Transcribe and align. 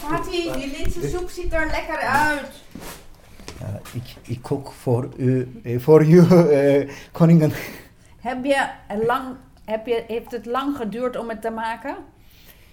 Fatih, 0.00 0.52
die 0.52 0.70
linzensoep 0.78 1.28
ziet 1.30 1.52
er 1.52 1.66
lekker 1.66 1.98
uit. 1.98 2.50
Ja, 3.60 3.80
ik, 3.92 4.16
ik 4.22 4.42
kook 4.42 4.72
voor 4.72 5.08
u, 5.16 5.60
eh, 5.62 5.80
voor 5.80 6.04
u, 6.04 6.18
eh, 6.18 6.90
koningin. 7.12 7.52
Heb 8.20 8.44
je 8.44 8.66
lang, 9.06 9.24
heb 9.64 9.86
je, 9.86 10.04
heeft 10.06 10.30
het 10.30 10.46
lang 10.46 10.76
geduurd 10.76 11.16
om 11.16 11.28
het 11.28 11.42
te 11.42 11.50
maken? 11.50 11.96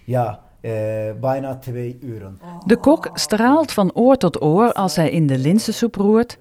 Ja, 0.04 0.40
eh, 0.62 0.72
bijna 1.20 1.56
twee 1.56 1.98
uren. 2.02 2.40
De 2.66 2.78
kok 2.78 3.10
straalt 3.14 3.72
van 3.72 3.94
oor 3.94 4.18
tot 4.18 4.42
oor 4.42 4.74
als 4.74 4.96
hij 4.96 5.10
in 5.10 5.28
de 5.28 5.38
linzensoep 5.38 5.96
roert 5.96 6.38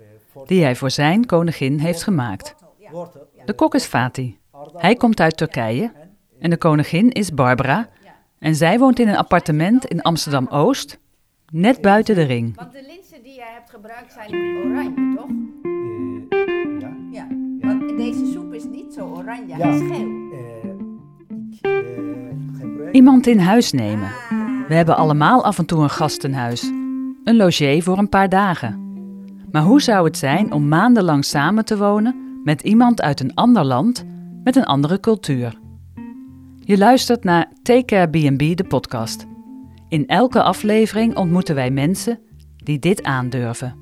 die 0.47 0.63
hij 0.63 0.77
voor 0.77 0.91
zijn 0.91 1.27
koningin 1.27 1.79
heeft 1.79 2.03
gemaakt. 2.03 2.55
De 3.45 3.53
kok 3.53 3.75
is 3.75 3.85
Fatih. 3.85 4.35
Hij 4.77 4.95
komt 4.95 5.21
uit 5.21 5.37
Turkije 5.37 5.93
en 6.39 6.51
de 6.51 6.57
koningin 6.57 7.11
is 7.11 7.35
Barbara 7.35 7.89
en 8.39 8.55
zij 8.55 8.79
woont 8.79 8.99
in 8.99 9.09
een 9.09 9.17
appartement 9.17 9.85
in 9.85 10.03
Amsterdam-Oost, 10.03 10.99
net 11.53 11.81
buiten 11.81 12.15
de 12.15 12.23
ring. 12.23 12.57
Want 12.57 12.73
de 12.73 12.83
linzen 12.87 13.23
die 13.23 13.35
jij 13.35 13.51
hebt 13.55 13.71
gebruikt 13.71 14.13
zijn 14.13 14.35
oranje, 14.65 15.15
toch? 15.17 15.29
Eh, 16.31 16.81
ja. 16.81 16.91
Ja. 17.11 17.27
Want 17.61 17.97
deze 17.97 18.27
soep 18.33 18.53
is 18.53 18.65
niet 18.65 18.93
zo 18.95 19.07
oranje, 19.17 19.57
Ja. 19.57 19.69
hij 19.69 19.75
is 19.75 19.81
geel. 19.97 20.09
Eh, 20.33 20.71
ik 21.51 21.59
eh, 21.61 22.61
gebruik 22.61 22.95
Iemand 22.95 23.27
in 23.27 23.39
huis 23.39 23.73
nemen. 23.73 24.09
We 24.69 24.75
hebben 24.75 24.97
allemaal 24.97 25.45
af 25.45 25.59
en 25.59 25.67
toe 25.67 25.83
een 25.83 25.91
gast 25.91 26.25
in 26.25 26.33
huis. 26.33 26.63
Een 27.25 27.37
logé 27.37 27.81
voor 27.83 27.99
een 27.99 28.09
paar 28.09 28.29
dagen. 28.29 28.85
Maar 29.51 29.63
hoe 29.63 29.83
zou 29.83 30.05
het 30.07 30.19
zijn 30.19 30.53
om 30.53 30.69
maandenlang 30.69 31.25
samen 31.25 31.65
te 31.65 31.77
wonen 31.79 32.41
met 32.45 32.63
iemand 32.63 33.03
uit 33.03 33.21
een 33.21 33.35
ander 33.35 33.65
land, 33.65 34.05
met 34.45 34.57
een 34.57 34.65
andere 34.65 35.01
cultuur? 35.01 35.59
Je 36.67 36.79
luistert 36.79 37.25
naar 37.25 37.53
Take 37.63 37.85
Care 37.85 38.09
B&B, 38.09 38.57
de 38.57 38.65
podcast. 38.69 39.27
In 39.89 40.07
elke 40.07 40.43
aflevering 40.43 41.17
ontmoeten 41.17 41.55
wij 41.55 41.71
mensen 41.71 42.19
die 42.57 42.79
dit 42.79 43.03
aandurven. 43.03 43.77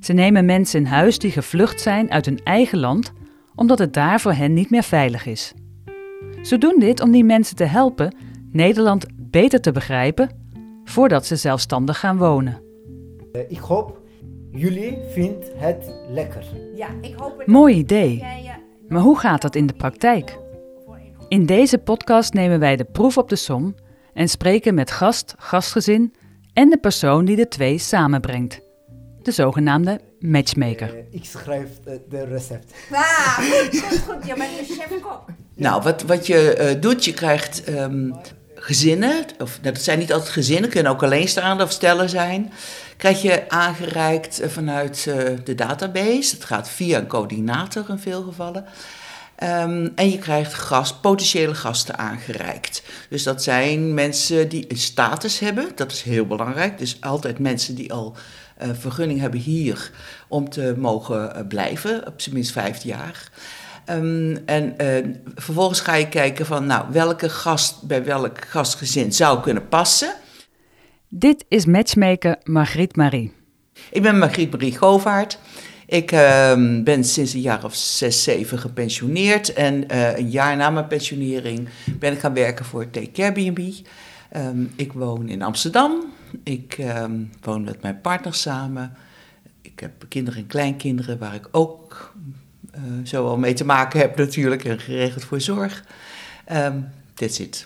Ze 0.00 0.12
nemen 0.12 0.44
mensen 0.44 0.80
in 0.80 0.86
huis 0.86 1.18
die 1.18 1.30
gevlucht 1.30 1.80
zijn 1.80 2.10
uit 2.10 2.26
hun 2.26 2.40
eigen 2.44 2.78
land, 2.78 3.12
omdat 3.54 3.78
het 3.78 3.92
daar 3.92 4.20
voor 4.20 4.32
hen 4.32 4.52
niet 4.52 4.70
meer 4.70 4.82
veilig 4.82 5.26
is. 5.26 5.54
Ze 6.42 6.58
doen 6.58 6.76
dit 6.78 7.00
om 7.00 7.10
die 7.10 7.24
mensen 7.24 7.56
te 7.56 7.64
helpen 7.64 8.14
Nederland 8.52 9.06
beter 9.16 9.60
te 9.60 9.72
begrijpen 9.72 10.30
voordat 10.84 11.26
ze 11.26 11.36
zelfstandig 11.36 11.98
gaan 11.98 12.18
wonen. 12.18 12.62
Eh, 13.32 13.40
ik 13.48 13.58
hoop 13.58 14.00
jullie 14.50 14.98
vindt 15.08 15.52
het 15.54 15.94
lekker. 16.08 16.44
Ja, 16.74 16.88
ik 17.00 17.14
hoop 17.16 17.38
het 17.38 17.46
Mooi 17.46 17.76
idee. 17.76 18.14
je 18.14 18.52
Maar 18.88 19.02
hoe 19.02 19.18
gaat 19.18 19.42
dat 19.42 19.54
in 19.54 19.66
de 19.66 19.74
praktijk? 19.74 20.38
In 21.30 21.46
deze 21.46 21.78
podcast 21.78 22.32
nemen 22.32 22.58
wij 22.58 22.76
de 22.76 22.84
proef 22.84 23.18
op 23.18 23.28
de 23.28 23.36
som 23.36 23.74
en 24.14 24.28
spreken 24.28 24.74
met 24.74 24.90
gast, 24.90 25.34
gastgezin 25.38 26.14
en 26.52 26.70
de 26.70 26.78
persoon 26.78 27.24
die 27.24 27.36
de 27.36 27.48
twee 27.48 27.78
samenbrengt. 27.78 28.60
De 29.22 29.30
zogenaamde 29.30 30.00
matchmaker. 30.18 30.96
Eh, 30.96 31.04
ik 31.10 31.24
schrijf 31.24 31.68
eh, 31.84 31.94
de 32.08 32.24
recept. 32.24 32.74
Ah, 32.92 33.38
goed, 33.38 33.80
goed, 33.80 33.98
goed. 33.98 34.26
Je 34.26 34.34
bent 34.34 34.58
de 34.58 34.74
chef-kok. 34.74 35.24
Nou, 35.54 35.82
wat, 35.82 36.02
wat 36.02 36.26
je 36.26 36.54
eh, 36.54 36.80
doet, 36.80 37.04
je 37.04 37.12
krijgt 37.12 37.64
ehm, 37.64 38.10
gezinnen, 38.54 39.24
of 39.38 39.58
nou, 39.62 39.74
dat 39.74 39.82
zijn 39.82 39.98
niet 39.98 40.12
altijd 40.12 40.30
gezinnen, 40.30 40.70
kunnen 40.70 40.92
ook 40.92 41.02
alleenstaande 41.02 41.62
of 41.62 41.70
stellen 41.70 42.08
zijn. 42.08 42.52
Krijg 42.96 43.22
je 43.22 43.48
aangereikt 43.48 44.40
vanuit 44.46 45.06
eh, 45.08 45.24
de 45.44 45.54
database. 45.54 46.34
Het 46.34 46.44
gaat 46.44 46.68
via 46.68 46.98
een 46.98 47.06
coördinator 47.06 47.84
in 47.88 47.98
veel 47.98 48.22
gevallen. 48.22 48.64
Ehm, 49.40 49.88
en 49.94 50.10
je 50.10 50.18
krijgt 50.18 50.54
gast, 50.54 51.00
potentiële 51.00 51.54
gasten 51.54 51.98
aangereikt. 51.98 52.82
Dus 53.08 53.22
dat 53.22 53.42
zijn 53.42 53.94
mensen 53.94 54.48
die 54.48 54.64
een 54.68 54.76
status 54.76 55.38
hebben, 55.38 55.68
dat 55.74 55.92
is 55.92 56.02
heel 56.02 56.26
belangrijk. 56.26 56.78
Dus 56.78 56.96
altijd 57.00 57.38
mensen 57.38 57.74
die 57.74 57.92
al 57.92 58.16
eh, 58.56 58.68
vergunning 58.72 59.20
hebben 59.20 59.40
hier 59.40 59.90
om 60.28 60.48
te 60.48 60.74
mogen 60.78 61.34
eh, 61.34 61.46
blijven, 61.46 62.06
op 62.06 62.20
zijn 62.20 62.34
minst 62.34 62.52
vijf 62.52 62.82
jaar. 62.82 63.30
Ehm, 63.84 64.36
en 64.44 64.78
eh, 64.78 65.04
vervolgens 65.34 65.80
ga 65.80 65.94
je 65.94 66.08
kijken 66.08 66.46
van, 66.46 66.66
nou, 66.66 66.84
welke 66.90 67.28
gast 67.28 67.82
bij 67.82 68.04
welk 68.04 68.44
gastgezin 68.44 69.12
zou 69.12 69.40
kunnen 69.40 69.68
passen. 69.68 70.14
Dit 71.08 71.44
is 71.48 71.64
matchmaker 71.64 72.36
Margriet 72.44 72.96
Marie. 72.96 73.32
Ik 73.90 74.02
ben 74.02 74.18
Margriet 74.18 74.50
Marie 74.50 74.76
Govaert. 74.76 75.38
Ik 75.90 76.12
ehm, 76.12 76.82
ben 76.82 77.04
sinds 77.04 77.32
een 77.32 77.40
jaar 77.40 77.64
of 77.64 77.74
zes, 77.74 78.22
zeven 78.22 78.58
gepensioneerd. 78.58 79.52
En 79.52 79.88
eh, 79.88 80.18
een 80.18 80.30
jaar 80.30 80.56
na 80.56 80.70
mijn 80.70 80.86
pensionering 80.86 81.68
ben 81.98 82.12
ik 82.12 82.18
gaan 82.18 82.34
werken 82.34 82.64
voor 82.64 82.90
Take 82.90 83.32
B&B. 83.32 83.58
Ehm, 84.30 84.64
ik 84.76 84.92
woon 84.92 85.28
in 85.28 85.42
Amsterdam. 85.42 86.04
Ik 86.42 86.74
ehm, 86.78 87.12
woon 87.40 87.64
met 87.64 87.82
mijn 87.82 88.00
partner 88.00 88.34
samen. 88.34 88.92
Ik 89.62 89.80
heb 89.80 89.92
kinderen 90.08 90.40
en 90.40 90.46
kleinkinderen 90.46 91.18
waar 91.18 91.34
ik 91.34 91.48
ook 91.50 92.14
eh, 92.70 92.80
zo 93.04 93.36
mee 93.36 93.54
te 93.54 93.64
maken 93.64 94.00
heb 94.00 94.16
natuurlijk. 94.16 94.64
En 94.64 94.80
geregeld 94.80 95.24
voor 95.24 95.40
zorg. 95.40 95.84
Ehm 96.44 96.78
that's 97.14 97.38
it. 97.38 97.64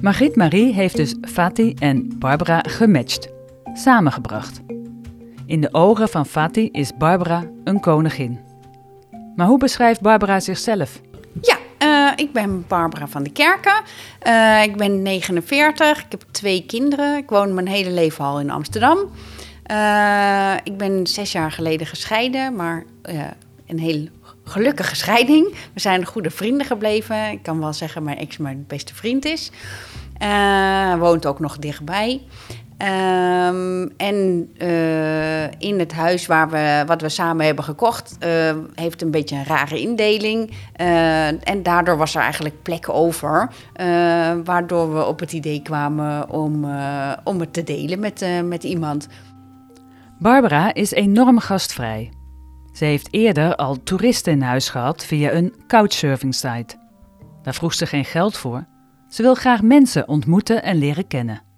Margriet 0.00 0.36
Marie 0.36 0.72
heeft 0.72 0.96
dus 0.96 1.14
Fatih 1.20 1.76
en 1.78 2.18
Barbara 2.18 2.60
gematcht, 2.60 3.28
samengebracht. 3.74 4.71
In 5.46 5.60
de 5.60 5.74
ogen 5.74 6.08
van 6.08 6.26
Fatih 6.26 6.68
is 6.72 6.96
Barbara 6.98 7.44
een 7.64 7.80
koningin. 7.80 8.40
Maar 9.36 9.46
hoe 9.46 9.58
beschrijft 9.58 10.00
Barbara 10.00 10.40
zichzelf? 10.40 11.00
Ja, 11.40 11.58
eh, 11.78 12.24
ik 12.24 12.32
ben 12.32 12.64
Barbara 12.68 13.06
van 13.06 13.22
de 13.22 13.30
Kerken. 13.30 13.82
Eh, 14.18 14.62
ik 14.62 14.76
ben 14.76 15.02
49. 15.02 15.98
Ik 15.98 16.10
heb 16.10 16.24
twee 16.30 16.66
kinderen. 16.66 17.16
Ik 17.16 17.28
woon 17.28 17.54
mijn 17.54 17.68
hele 17.68 17.90
leven 17.90 18.24
al 18.24 18.40
in 18.40 18.50
Amsterdam. 18.50 18.98
Eh, 19.62 20.54
ik 20.62 20.76
ben 20.76 21.06
zes 21.06 21.32
jaar 21.32 21.52
geleden 21.52 21.86
gescheiden, 21.86 22.56
maar 22.56 22.84
een 23.66 23.78
heel 23.78 24.08
gelukkige 24.44 24.96
scheiding. 24.96 25.54
We 25.74 25.80
zijn 25.80 26.06
goede 26.06 26.30
vrienden 26.30 26.66
gebleven. 26.66 27.30
Ik 27.30 27.42
kan 27.42 27.60
wel 27.60 27.72
zeggen 27.72 28.02
mijn 28.02 28.18
ex 28.18 28.36
mijn 28.36 28.64
beste 28.68 28.94
vriend 28.94 29.24
is. 29.24 29.50
Woont 30.98 31.26
ook 31.26 31.38
nog 31.38 31.58
dichtbij. 31.58 32.22
Ehm, 32.82 33.88
en 33.96 34.48
eh, 34.58 35.44
in 35.44 35.78
het 35.78 35.92
huis 35.92 36.26
waar 36.26 36.50
we, 36.50 36.82
wat 36.86 37.00
we 37.00 37.08
samen 37.08 37.46
hebben 37.46 37.64
gekocht, 37.64 38.16
eh, 38.18 38.56
heeft 38.74 39.02
een 39.02 39.10
beetje 39.10 39.36
een 39.36 39.44
rare 39.44 39.80
indeling. 39.80 40.50
Eh, 40.72 41.48
en 41.48 41.62
daardoor 41.62 41.96
was 41.96 42.14
er 42.14 42.22
eigenlijk 42.22 42.62
plek 42.62 42.88
over. 42.88 43.50
waardoor 44.44 44.94
we 44.94 45.04
op 45.04 45.20
het 45.20 45.32
idee 45.32 45.62
kwamen 45.62 46.30
om, 46.30 46.66
om 47.24 47.40
het 47.40 47.52
te 47.52 47.64
delen 47.64 48.00
met, 48.00 48.24
met 48.44 48.64
iemand. 48.64 49.08
Barbara 50.18 50.74
is 50.74 50.92
enorm 50.92 51.38
gastvrij. 51.38 52.12
Ze 52.72 52.84
heeft 52.84 53.08
eerder 53.10 53.56
al 53.56 53.82
toeristen 53.82 54.32
in 54.32 54.42
huis 54.42 54.68
gehad 54.68 55.04
via 55.04 55.32
een 55.32 55.54
couchsurfing 55.66 56.34
site. 56.34 56.76
Daar 57.42 57.54
vroeg 57.54 57.74
ze 57.74 57.86
geen 57.86 58.04
geld 58.04 58.36
voor. 58.36 58.64
Ze 59.08 59.22
wil 59.22 59.34
graag 59.34 59.62
mensen 59.62 60.08
ontmoeten 60.08 60.62
en 60.62 60.76
leren 60.76 61.06
kennen. 61.06 61.51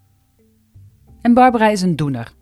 En 1.24 1.34
Barbara 1.34 1.68
is 1.68 1.82
een 1.82 1.96
doener. 1.96 2.32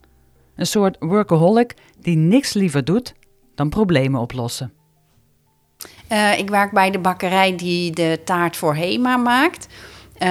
Een 0.57 0.67
soort 0.67 0.97
workaholic 1.01 1.75
die 2.01 2.17
niks 2.17 2.53
liever 2.53 2.85
doet 2.85 3.15
dan 3.55 3.69
problemen 3.69 4.21
oplossen. 4.21 4.73
Eh, 6.09 6.39
ik 6.39 6.49
werk 6.49 6.73
bij 6.73 6.91
de 6.91 6.99
bakkerij 6.99 7.57
die 7.57 7.91
de 7.91 8.21
taart 8.25 8.57
voor 8.57 8.75
Hema 8.75 9.17
maakt. 9.17 9.67
Eh, 10.19 10.29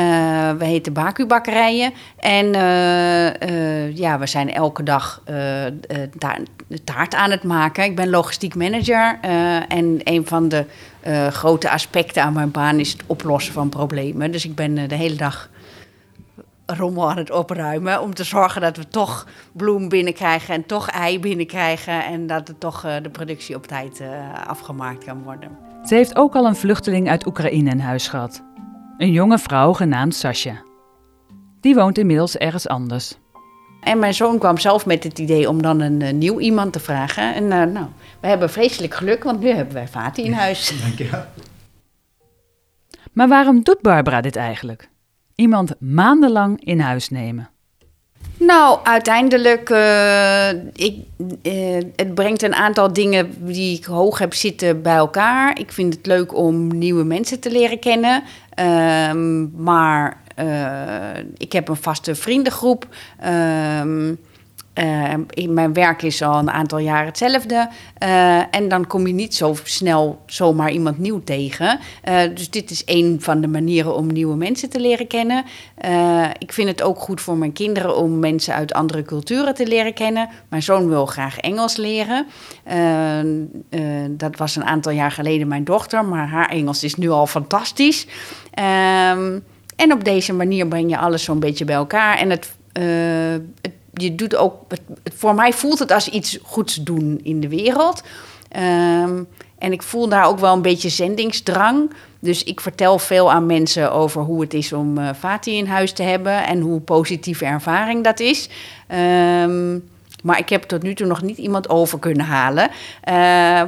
we 0.52 0.66
heten 0.66 0.94
Baku 0.94 1.26
Bakkerijen. 1.26 1.94
En 2.18 2.54
eh, 2.56 3.96
ja, 3.96 4.20
we 4.20 4.28
zijn 4.28 4.54
elke 4.54 4.84
dag 4.84 5.22
de 5.26 6.84
taart 6.84 7.16
aan 7.16 7.32
het 7.32 7.44
maken. 7.44 7.84
Ik 7.84 7.96
ben 7.96 8.10
logistiek 8.10 8.56
manager. 8.56 9.18
en 9.68 10.00
een 10.04 10.28
van 10.28 10.50
de 10.50 10.66
grote 11.30 11.70
aspecten 11.70 12.24
aan 12.24 12.34
mijn 12.34 12.52
baan 12.52 12.80
is 12.80 12.92
het 12.92 13.04
oplossen 13.06 13.54
van 13.54 13.70
problemen. 13.70 14.32
Dus 14.32 14.46
ik 14.46 14.56
ben 14.56 14.88
de 14.88 14.96
hele 14.96 15.16
dag 15.16 15.50
rommel 16.78 17.10
aan 17.10 17.18
het 17.18 17.32
opruimen. 17.32 18.02
Om 18.02 18.14
te 18.14 18.24
zorgen 18.24 18.62
dat 18.62 18.78
we 18.78 18.88
toch 18.88 19.28
bloem 19.52 19.90
binnenkrijgen 19.90 20.54
en 20.54 20.66
toch 20.66 20.90
ei 20.90 21.20
binnenkrijgen. 21.20 22.06
En 22.06 22.28
dat 22.28 22.48
het 22.48 22.60
toch 22.60 22.84
eh, 22.84 22.94
de 23.02 23.10
productie 23.10 23.56
op 23.56 23.68
tijd 23.68 24.00
eh, 24.00 24.10
afgemaakt 24.48 25.06
kan 25.06 25.24
worden. 25.24 25.58
Ze 25.86 25.96
heeft 25.96 26.16
ook 26.16 26.36
al 26.36 26.46
een 26.46 26.56
vluchteling 26.56 27.10
uit 27.10 27.26
Oekraïne 27.26 27.70
in 27.70 27.80
huis 27.80 28.08
gehad. 28.08 28.44
Een 28.98 29.12
jonge 29.12 29.38
vrouw 29.38 29.74
genaamd 29.74 30.16
Sasha. 30.16 30.62
Die 31.62 31.76
woont 31.76 31.98
inmiddels 31.98 32.38
ergens 32.38 32.68
anders. 32.68 33.16
En 33.82 34.00
mijn 34.00 34.14
zoon 34.14 34.40
kwam 34.40 34.58
zelf 34.58 34.86
met 34.86 35.04
het 35.04 35.20
idee 35.20 35.50
om 35.50 35.62
dan 35.62 35.80
een 35.80 36.02
eh, 36.02 36.14
nieuw 36.14 36.40
iemand 36.40 36.74
te 36.74 36.80
vragen. 36.80 37.36
En 37.36 37.52
eh, 37.52 37.74
nou, 37.74 37.86
we 38.20 38.28
hebben 38.28 38.50
vreselijk 38.50 38.94
geluk, 38.94 39.24
want 39.24 39.40
nu 39.40 39.50
hebben 39.50 39.74
wij 39.74 39.88
Fatih 39.88 40.26
in 40.26 40.34
huis. 40.34 40.74
Dankjewel. 40.82 41.24
Maar 43.14 43.28
waarom 43.28 43.64
doet 43.64 43.82
Barbara 43.82 44.22
dit 44.22 44.36
eigenlijk? 44.36 44.90
Iemand 45.42 45.74
maandenlang 45.80 46.66
in 46.66 46.80
huis 46.80 47.10
nemen. 47.10 47.50
Nou, 48.38 48.80
uiteindelijk, 48.84 49.70
eh, 49.70 50.50
ik, 50.74 50.96
eh, 51.42 51.78
het 51.96 52.14
brengt 52.14 52.42
een 52.42 52.56
aantal 52.56 52.94
dingen 52.94 53.34
die 53.46 53.78
ik 53.78 53.86
hoog 53.86 54.20
heb 54.20 54.34
zitten 54.34 54.82
bij 54.82 54.96
elkaar. 54.96 55.60
Ik 55.60 55.72
vind 55.72 55.94
het 55.94 56.06
leuk 56.06 56.36
om 56.36 56.78
nieuwe 56.78 57.04
mensen 57.04 57.40
te 57.40 57.52
leren 57.52 57.80
kennen. 57.80 58.24
Ehm, 58.54 59.64
maar 59.64 60.22
eh, 60.36 61.24
ik 61.38 61.52
heb 61.52 61.68
een 61.68 61.76
vaste 61.76 62.16
vriendengroep. 62.16 62.88
Ehm, 63.20 64.14
uh, 64.74 65.48
mijn 65.50 65.74
werk 65.74 66.02
is 66.02 66.22
al 66.22 66.40
een 66.40 66.52
aantal 66.52 66.78
jaren 66.78 67.06
hetzelfde. 67.06 67.70
Uh, 68.04 68.56
en 68.56 68.68
dan 68.68 68.88
kom 68.88 69.08
je 69.08 69.14
niet 69.14 69.36
zo 69.36 69.56
snel 69.64 70.22
zomaar 70.26 70.72
iemand 70.72 70.98
nieuw 70.98 71.24
tegen. 71.24 71.80
Uh, 72.10 72.22
dus 72.34 72.50
dit 72.50 72.72
is 72.72 72.82
een 72.86 73.18
van 73.20 73.42
de 73.42 73.48
manieren 73.48 73.96
om 73.96 74.08
nieuwe 74.08 74.36
mensen 74.36 74.70
te 74.70 74.80
leren 74.80 75.08
kennen. 75.08 75.46
ik 76.38 76.54
vind 76.54 76.68
het 76.68 76.82
ook 76.82 77.00
goed 77.00 77.22
voor 77.22 77.38
mijn 77.38 77.54
kinderen 77.54 77.98
om 77.98 78.20
mensen 78.20 78.54
uit 78.54 78.74
andere 78.74 79.04
culturen 79.04 79.54
te 79.54 79.68
leren 79.68 79.94
kennen. 79.94 80.30
Mijn 80.50 80.64
zoon 80.64 80.88
wil 80.88 81.06
graag 81.06 81.38
Engels 81.38 81.76
leren. 81.76 82.26
dat 84.18 84.38
was 84.38 84.56
een 84.56 84.66
aantal 84.66 84.92
jaar 84.92 85.12
geleden 85.12 85.48
mijn 85.48 85.64
dochter, 85.64 86.06
maar 86.06 86.28
haar 86.28 86.50
Engels 86.50 86.84
is 86.84 86.96
nu 86.96 87.10
al 87.10 87.28
fantastisch. 87.28 88.08
Ehm, 88.52 89.40
en 89.76 89.94
op 89.94 90.04
deze 90.04 90.34
manier 90.34 90.68
breng 90.68 90.90
je 90.90 90.98
alles 90.98 91.24
zo'n 91.24 91.40
beetje 91.40 91.66
bij 91.66 91.76
elkaar. 91.76 92.18
En 92.18 92.30
het, 92.30 92.56
het 93.62 93.71
je 94.02 94.16
doet 94.16 94.36
ook, 94.36 94.56
voor 95.14 95.36
mij 95.36 95.54
voelt 95.54 95.80
het 95.80 95.92
als 95.92 96.08
iets 96.08 96.40
goeds 96.44 96.76
doen 96.76 97.20
in 97.24 97.40
de 97.40 97.50
wereld. 97.50 98.04
Um, 99.04 99.28
en 99.58 99.72
ik 99.72 99.82
voel 99.82 100.08
daar 100.08 100.26
ook 100.26 100.40
wel 100.40 100.54
een 100.54 100.62
beetje 100.62 100.90
zendingsdrang. 100.90 101.92
Dus 102.20 102.44
ik 102.44 102.62
vertel 102.62 103.00
veel 103.00 103.32
aan 103.32 103.46
mensen 103.46 103.92
over 103.92 104.22
hoe 104.22 104.42
het 104.42 104.54
is 104.54 104.74
om 104.74 104.98
uh, 104.98 105.10
in 105.44 105.66
huis 105.66 105.92
te 105.92 106.04
hebben 106.04 106.46
en 106.46 106.60
hoe 106.60 106.80
positieve 106.80 107.46
ervaring 107.46 108.04
dat 108.04 108.20
is. 108.20 108.50
Um, 109.44 109.90
maar 110.24 110.40
ik 110.40 110.50
heb 110.50 110.64
tot 110.64 110.84
nu 110.84 110.94
toe 110.94 111.08
nog 111.08 111.22
niet 111.22 111.38
iemand 111.38 111.70
over 111.70 112.00
kunnen 112.00 112.26
halen. 112.26 112.70
Uh, 112.70 113.14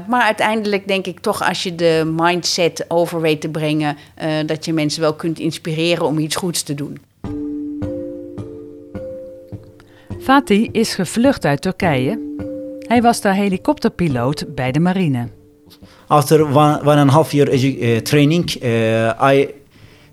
maar 0.07 0.21
uiteindelijk 0.23 0.87
denk 0.87 1.05
ik 1.05 1.19
toch, 1.19 1.47
als 1.47 1.63
je 1.63 1.75
de 1.75 2.11
mindset 2.15 2.85
over 2.87 3.21
weet 3.21 3.41
te 3.41 3.49
brengen, 3.49 3.97
uh, 4.23 4.27
dat 4.45 4.65
je 4.65 4.73
mensen 4.73 5.01
wel 5.01 5.13
kunt 5.13 5.39
inspireren 5.39 6.05
om 6.05 6.17
iets 6.17 6.35
goeds 6.35 6.63
te 6.63 6.73
doen. 6.73 6.99
Fatih 10.23 10.69
is 10.71 10.95
gevlucht 10.95 11.45
uit 11.45 11.61
Turkije. 11.61 12.19
Hij 12.79 13.01
was 13.01 13.21
daar 13.21 13.33
helikopterpiloot 13.33 14.45
bij 14.55 14.71
de 14.71 14.79
marine. 14.79 15.27
After 16.07 16.45
one, 16.45 16.81
one 16.81 16.95
and 16.95 17.09
a 17.09 17.13
half 17.13 17.31
year 17.31 17.53
uh, 17.53 17.97
training, 17.97 18.63
uh, 18.63 19.31
I 19.33 19.53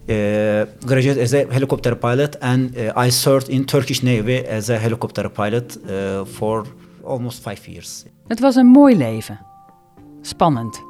uh, 0.06 0.62
graduated 0.78 1.22
as 1.22 1.32
a 1.32 1.44
helicopter 1.48 1.96
pilot 1.96 2.40
and 2.40 2.76
uh, 2.76 3.06
I 3.06 3.10
served 3.10 3.48
in 3.48 3.64
Turkish 3.64 4.00
Navy 4.00 4.44
as 4.48 4.68
a 4.70 4.76
helicopter 4.76 5.30
pilot 5.30 5.78
uh, 5.86 6.24
for 6.24 6.66
almost 7.04 7.48
five 7.48 7.70
years. 7.70 8.04
Het 8.26 8.40
was 8.40 8.54
een 8.54 8.66
mooi 8.66 8.96
leven. 8.96 9.40
Spannend. 10.20 10.82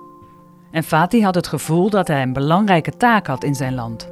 En 0.72 0.82
Fatih 0.82 1.24
had 1.24 1.34
het 1.34 1.46
gevoel 1.46 1.90
dat 1.90 2.08
hij 2.08 2.22
een 2.22 2.32
belangrijke 2.32 2.96
taak 2.96 3.26
had 3.26 3.44
in 3.44 3.54
zijn 3.54 3.74
land. 3.74 4.08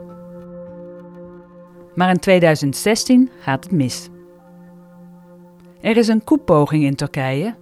Maar 1.95 2.11
in 2.11 2.19
2016 2.19 3.31
gaat 3.41 3.65
het 3.65 3.73
mis. 3.73 4.09
Er 5.81 5.97
is 5.97 6.09
een 6.09 6.25
koepoging 6.25 6.85
in 6.85 6.95
Turkije 6.95 7.55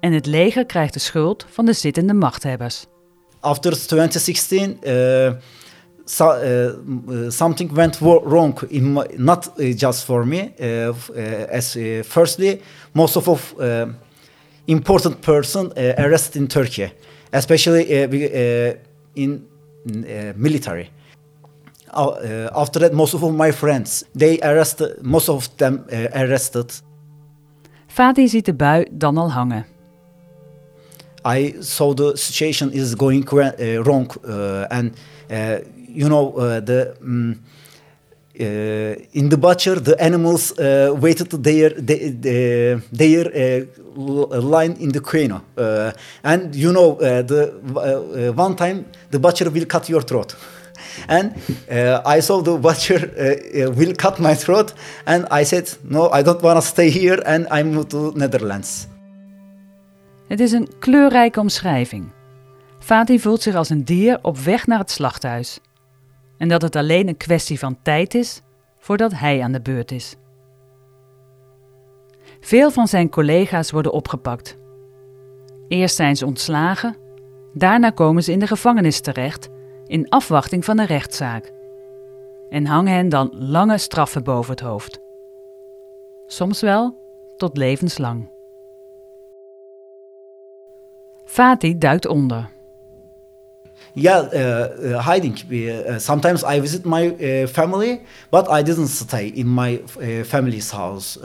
en 0.00 0.12
het 0.12 0.26
leger 0.26 0.66
krijgt 0.66 0.92
de 0.92 0.98
schuld 0.98 1.46
van 1.48 1.64
de 1.66 1.72
zittende 1.72 2.12
machthebbers. 2.12 2.86
After 3.40 3.86
2016, 3.86 4.78
uh, 4.82 5.32
so, 6.04 6.42
uh, 6.42 7.30
something 7.30 7.72
went 7.72 7.98
wrong, 7.98 8.60
in 8.68 8.92
not 9.16 9.52
just 9.56 10.02
for 10.02 10.26
me. 10.26 10.52
Uh, 10.60 10.88
as 11.50 11.76
firstly, 12.02 12.60
most 12.92 13.16
of 13.16 13.54
important 14.64 15.20
person 15.20 15.72
arrested 15.76 16.34
in 16.34 16.46
Turkey, 16.46 16.92
especially 17.30 17.82
in 19.12 19.48
military. 20.36 20.90
after 22.52 22.80
that, 22.80 22.92
most 22.92 23.14
of 23.14 23.22
my 23.32 23.52
friends, 23.52 24.04
they 24.14 24.38
arrested, 24.40 25.02
most 25.02 25.28
of 25.28 25.48
them 25.56 25.84
arrested 26.12 26.82
Fadi 27.88 28.28
ziet 28.28 28.44
de 28.46 28.54
bui 28.54 28.86
dan 28.90 29.16
al 29.16 29.30
hangen. 29.32 29.66
I 31.24 31.54
saw 31.60 31.94
the 31.94 32.16
situation 32.16 32.72
is 32.72 32.94
going 32.94 33.26
uh, 33.32 33.82
wrong 33.82 34.10
uh, 34.24 34.66
and 34.70 34.94
uh, 35.30 35.58
you 35.88 36.08
know 36.08 36.32
the 36.60 36.94
um, 37.02 37.42
in 39.12 39.28
the 39.28 39.36
butcher 39.36 39.80
the 39.80 40.00
animals 40.00 40.52
waited 41.00 41.30
their 41.42 41.70
their, 41.70 42.80
their 42.92 43.66
line 44.40 44.76
in 44.78 44.92
the 44.92 45.00
crane 45.00 45.40
and 46.22 46.54
you 46.54 46.72
know 46.72 46.94
the 46.94 48.32
one 48.36 48.54
time 48.54 48.86
the 49.10 49.18
butcher 49.18 49.50
will 49.50 49.66
cut 49.66 49.88
your 49.88 50.02
throat 50.02 50.36
and 51.16 51.32
uh, 51.70 52.16
I 52.16 52.20
saw 52.20 52.42
the 52.42 52.58
butcher 52.58 53.10
uh, 53.16 53.66
uh, 53.66 53.74
will 53.74 53.94
cut 53.94 54.18
my 54.18 54.34
throat, 54.34 54.74
and 55.04 55.32
I 55.32 55.44
said, 55.44 55.78
no, 55.82 56.10
I 56.12 56.22
don't 56.22 56.40
want 56.40 56.60
to 56.60 56.66
stay 56.66 56.90
here, 56.90 57.22
and 57.24 57.46
I 57.52 57.84
to 57.86 58.12
Netherlands. 58.14 58.86
Het 60.28 60.40
is 60.40 60.52
een 60.52 60.68
kleurrijke 60.78 61.40
omschrijving. 61.40 62.12
Fatih 62.78 63.20
voelt 63.20 63.42
zich 63.42 63.54
als 63.54 63.68
een 63.70 63.84
dier 63.84 64.18
op 64.22 64.38
weg 64.38 64.66
naar 64.66 64.78
het 64.78 64.90
slachthuis. 64.90 65.60
En 66.38 66.48
dat 66.48 66.62
het 66.62 66.76
alleen 66.76 67.08
een 67.08 67.16
kwestie 67.16 67.58
van 67.58 67.78
tijd 67.82 68.14
is 68.14 68.42
voordat 68.78 69.12
hij 69.14 69.42
aan 69.42 69.52
de 69.52 69.60
beurt 69.60 69.90
is. 69.90 70.16
Veel 72.40 72.70
van 72.70 72.88
zijn 72.88 73.08
collega's 73.08 73.70
worden 73.70 73.92
opgepakt. 73.92 74.56
Eerst 75.68 75.96
zijn 75.96 76.16
ze 76.16 76.26
ontslagen, 76.26 76.96
daarna 77.54 77.90
komen 77.90 78.22
ze 78.22 78.32
in 78.32 78.38
de 78.38 78.46
gevangenis 78.46 79.00
terecht 79.00 79.48
in 79.88 80.08
afwachting 80.08 80.64
van 80.64 80.78
een 80.78 80.86
rechtszaak 80.86 81.52
en 82.50 82.66
hangen 82.66 82.92
hen 82.92 83.08
dan 83.08 83.30
lange 83.38 83.78
straffen 83.78 84.24
boven 84.24 84.50
het 84.50 84.60
hoofd. 84.60 85.00
Soms 86.26 86.60
wel 86.60 86.96
tot 87.36 87.56
levenslang. 87.56 88.30
Fatih 91.24 91.78
duikt 91.78 92.06
onder. 92.06 92.48
Yeah, 93.92 94.32
uh, 94.32 95.08
hiding. 95.08 95.50
Uh, 95.50 95.98
sometimes 95.98 96.42
I 96.42 96.60
visit 96.60 96.84
my 96.84 97.14
family, 97.46 98.00
but 98.30 98.48
I 98.48 98.62
didn't 98.62 98.88
stay 98.88 99.26
in 99.26 99.54
my 99.54 99.82
family's 100.24 100.70
house 100.70 101.18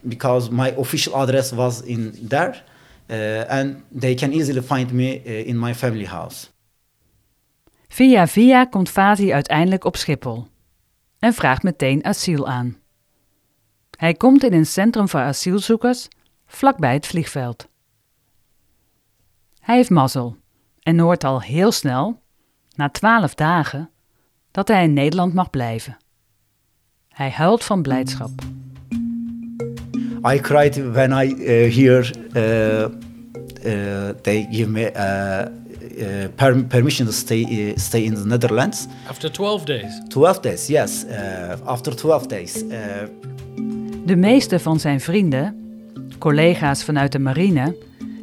because 0.00 0.50
my 0.50 0.74
official 0.76 1.14
address 1.14 1.52
was 1.52 1.82
in 1.82 2.26
there, 2.28 2.54
and 3.48 3.82
they 4.00 4.14
can 4.14 4.32
easily 4.32 4.62
find 4.62 4.92
me 4.92 5.22
in 5.24 5.56
my 5.56 5.74
family 5.74 6.06
house. 6.06 6.50
Via 7.92 8.26
via 8.26 8.64
komt 8.64 8.88
Fati 8.88 9.32
uiteindelijk 9.32 9.84
op 9.84 9.96
Schiphol 9.96 10.46
en 11.18 11.34
vraagt 11.34 11.62
meteen 11.62 12.04
asiel 12.04 12.48
aan. 12.48 12.76
Hij 13.96 14.14
komt 14.14 14.44
in 14.44 14.52
een 14.52 14.66
centrum 14.66 15.08
voor 15.08 15.20
asielzoekers 15.20 16.08
vlakbij 16.46 16.92
het 16.92 17.06
vliegveld. 17.06 17.68
Hij 19.60 19.76
heeft 19.76 19.90
mazzel 19.90 20.36
en 20.80 20.98
hoort 20.98 21.24
al 21.24 21.42
heel 21.42 21.72
snel, 21.72 22.22
na 22.74 22.88
twaalf 22.88 23.34
dagen, 23.34 23.90
dat 24.50 24.68
hij 24.68 24.84
in 24.84 24.92
Nederland 24.92 25.34
mag 25.34 25.50
blijven. 25.50 25.96
Hij 27.08 27.30
huilt 27.30 27.64
van 27.64 27.82
blijdschap. 27.82 28.30
I 30.32 30.40
cried 30.40 30.92
when 30.92 31.12
I 31.12 31.34
uh, 31.34 31.74
hear 31.74 32.10
uh, 32.36 33.09
they 34.22 34.46
give 34.50 34.68
me 34.68 34.90
uh, 34.92 35.44
uh, 35.98 36.28
per 36.34 36.64
permission 36.64 37.06
to 37.06 37.12
stay 37.12 37.40
uh, 37.40 37.76
stay 37.76 38.02
in 38.02 38.14
the 38.14 38.26
Netherlands. 38.26 38.86
After 39.08 39.30
12 39.30 39.64
days. 39.64 40.00
12 40.08 40.40
days, 40.40 40.66
yes. 40.66 41.04
Uh, 41.04 41.52
after 41.64 41.96
12 41.96 42.26
days. 42.26 42.64
de 44.04 44.16
meeste 44.16 44.58
van 44.58 44.80
zijn 44.80 45.00
vrienden, 45.00 45.56
collega's 46.18 46.84
vanuit 46.84 47.12
de 47.12 47.18
marine, 47.18 47.76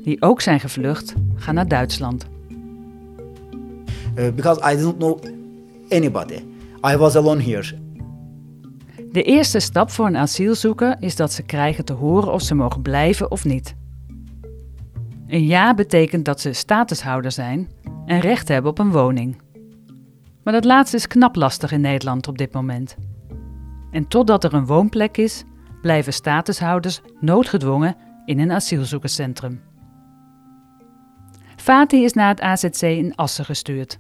die 0.04 0.22
ook 0.22 0.42
zijn 0.42 0.60
gevlucht, 0.60 1.14
gaan 1.36 1.56
naar 1.56 1.68
Duitsland. 1.68 2.26
because 4.36 4.60
I 4.74 4.76
didn't 4.76 4.98
know 4.98 5.20
anybody. 5.90 6.42
I 6.84 6.96
was 6.98 7.16
alone 7.16 7.42
here. 7.42 7.86
De 9.12 9.24
eerste 9.24 9.60
stap 9.60 9.90
voor 9.92 10.06
een 10.06 10.18
asielzoeker 10.18 10.96
is 11.00 11.16
dat 11.16 11.32
ze 11.32 11.44
krijgen 11.44 11.86
te 11.86 11.94
horen 11.94 12.34
of 12.34 12.42
ze 12.42 12.56
mogen 12.56 12.82
blijven 12.82 13.32
of 13.32 13.46
niet. 13.46 13.76
Een 15.28 15.46
ja 15.46 15.74
betekent 15.74 16.26
dat 16.26 16.42
ze 16.42 16.54
statushouder 16.54 17.32
zijn 17.32 17.70
en 18.06 18.20
recht 18.20 18.48
hebben 18.48 18.72
op 18.72 18.80
een 18.80 18.92
woning. 18.92 19.42
Maar 20.44 20.54
dat 20.54 20.66
laatste 20.66 20.98
is 20.98 21.08
knap 21.08 21.36
lastig 21.36 21.72
in 21.72 21.82
Nederland 21.82 22.28
op 22.28 22.38
dit 22.38 22.54
moment. 22.54 22.96
En 23.92 24.08
totdat 24.08 24.44
er 24.44 24.54
een 24.54 24.66
woonplek 24.66 25.18
is, 25.18 25.44
blijven 25.82 26.14
statushouders 26.14 27.02
noodgedwongen 27.20 27.96
in 28.26 28.40
een 28.40 28.52
asielzoekerscentrum. 28.52 29.62
Fatih 31.56 32.04
is 32.04 32.14
naar 32.14 32.30
het 32.30 32.42
AZC 32.42 32.82
in 32.82 33.16
Assen 33.16 33.46
gestuurd. 33.46 34.00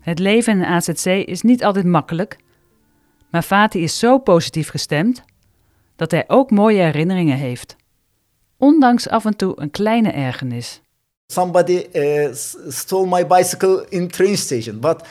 Het 0.00 0.18
leven 0.18 0.52
in 0.52 0.60
een 0.60 0.66
AZC 0.66 1.06
is 1.06 1.42
niet 1.42 1.64
altijd 1.64 1.86
makkelijk, 1.86 2.36
maar 3.30 3.42
Fatih 3.42 3.82
is 3.82 3.98
zo 3.98 4.18
positief 4.18 4.68
gestemd 4.68 5.24
dat 5.96 6.10
hij 6.10 6.24
ook 6.26 6.50
mooie 6.50 6.82
herinneringen 6.82 7.36
heeft 7.36 7.76
ondanks 8.62 9.08
af 9.08 9.24
en 9.24 9.36
toe 9.36 9.52
een 9.56 9.70
kleine 9.70 10.10
ergernis. 10.10 10.80
Somebody 11.32 11.86
uh, 11.92 12.28
stole 12.68 13.06
my 13.06 13.26
bicycle 13.26 13.86
in 13.88 14.08
train 14.08 14.36
station, 14.36 14.80
but 14.80 15.02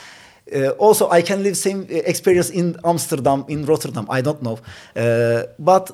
uh, 0.52 0.68
also 0.78 1.08
I 1.12 1.22
can 1.22 1.40
live 1.40 1.54
same 1.54 1.84
uh, 1.90 2.08
experience 2.08 2.52
in 2.52 2.76
Amsterdam, 2.80 3.44
in 3.46 3.64
Rotterdam. 3.64 4.06
I 4.18 4.22
don't 4.22 4.40
know, 4.40 4.58
uh, 4.96 5.42
but 5.56 5.90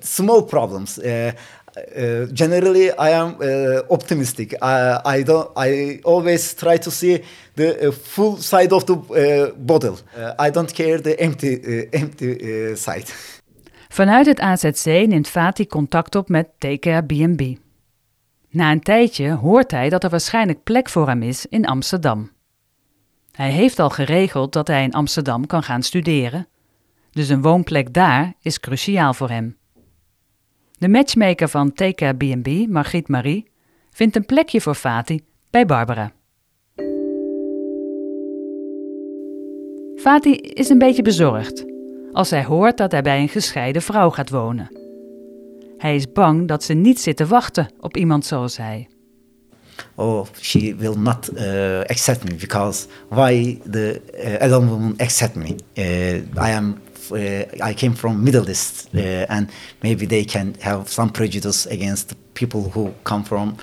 small 0.00 0.42
problems. 0.42 1.00
Generally, 2.32 2.90
I 2.98 3.10
am 3.10 3.36
optimistic. 3.88 4.54
I, 4.62 5.22
don't. 5.22 5.50
I 5.56 6.00
always 6.04 6.54
try 6.54 6.76
to 6.78 6.90
see 6.90 7.24
the 7.54 7.92
full 7.92 8.36
side 8.36 8.72
of 8.72 8.84
the 8.84 9.54
bottle. 9.56 9.98
I 10.38 10.50
don't 10.50 10.72
care 10.74 11.00
the 11.00 11.18
empty, 11.18 11.88
empty 11.92 12.76
side. 12.76 13.06
Vanuit 13.92 14.26
het 14.26 14.40
AZC 14.40 14.84
neemt 14.84 15.28
Fatih 15.28 15.66
contact 15.66 16.14
op 16.14 16.28
met 16.28 16.48
TKR 16.58 17.04
B&B. 17.06 17.42
Na 18.50 18.72
een 18.72 18.80
tijdje 18.80 19.30
hoort 19.32 19.70
hij 19.70 19.88
dat 19.88 20.04
er 20.04 20.10
waarschijnlijk 20.10 20.62
plek 20.62 20.88
voor 20.88 21.06
hem 21.08 21.22
is 21.22 21.46
in 21.46 21.66
Amsterdam. 21.66 22.30
Hij 23.32 23.50
heeft 23.50 23.78
al 23.78 23.90
geregeld 23.90 24.52
dat 24.52 24.66
hij 24.66 24.82
in 24.82 24.92
Amsterdam 24.92 25.46
kan 25.46 25.62
gaan 25.62 25.82
studeren, 25.82 26.48
dus 27.10 27.28
een 27.28 27.42
woonplek 27.42 27.92
daar 27.94 28.32
is 28.42 28.60
cruciaal 28.60 29.14
voor 29.14 29.28
hem. 29.28 29.56
De 30.78 30.88
matchmaker 30.88 31.48
van 31.48 31.72
TKR 31.72 32.14
B&B, 32.16 32.68
Margriet 32.68 33.08
Marie, 33.08 33.50
vindt 33.90 34.16
een 34.16 34.26
plekje 34.26 34.60
voor 34.60 34.74
Fatih 34.74 35.20
bij 35.50 35.66
Barbara. 35.66 36.12
Fatih 39.96 40.38
is 40.40 40.68
een 40.68 40.78
beetje 40.78 41.02
bezorgd 41.02 41.71
als 42.12 42.30
hij 42.30 42.44
hoort 42.44 42.76
dat 42.76 42.92
hij 42.92 43.02
bij 43.02 43.20
een 43.20 43.28
gescheiden 43.28 43.82
vrouw 43.82 44.10
gaat 44.10 44.30
wonen. 44.30 44.76
Hij 45.78 45.94
is 45.94 46.12
bang 46.12 46.48
dat 46.48 46.64
ze 46.64 46.74
niet 46.74 47.00
zit 47.00 47.16
te 47.16 47.26
wachten 47.26 47.68
op 47.80 47.96
iemand 47.96 48.26
zoals 48.26 48.56
hij. 48.56 48.88
oh, 49.94 50.26
she 50.40 50.74
will 50.76 50.96
not 50.96 51.30
uh, 51.36 51.80
accept 51.80 52.24
me 52.24 52.34
because 52.34 52.86
why 53.08 53.58
the 53.70 54.00
uh, 54.14 54.40
alone 54.40 54.68
woman 54.68 54.94
accept 54.98 55.34
me? 55.34 55.56
Uh, 55.74 56.16
I 56.36 56.50
am. 56.50 56.80
Uh, 57.10 57.70
I 57.70 57.74
came 57.74 57.94
from 57.94 58.22
Middle 58.22 58.48
East, 58.48 58.88
uh, 58.94 59.24
and 59.28 59.50
maybe 59.80 60.06
they 60.06 60.24
can 60.24 60.54
have 60.60 60.90
some 60.90 61.10
prejudice 61.10 61.66
against 61.66 62.08
the 62.08 62.14
people 62.32 62.70
who 62.72 62.92
come 63.02 63.24
from 63.24 63.56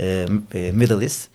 uh, 0.00 0.24
uh, 0.24 0.72
Middle 0.72 1.00
East. 1.00 1.30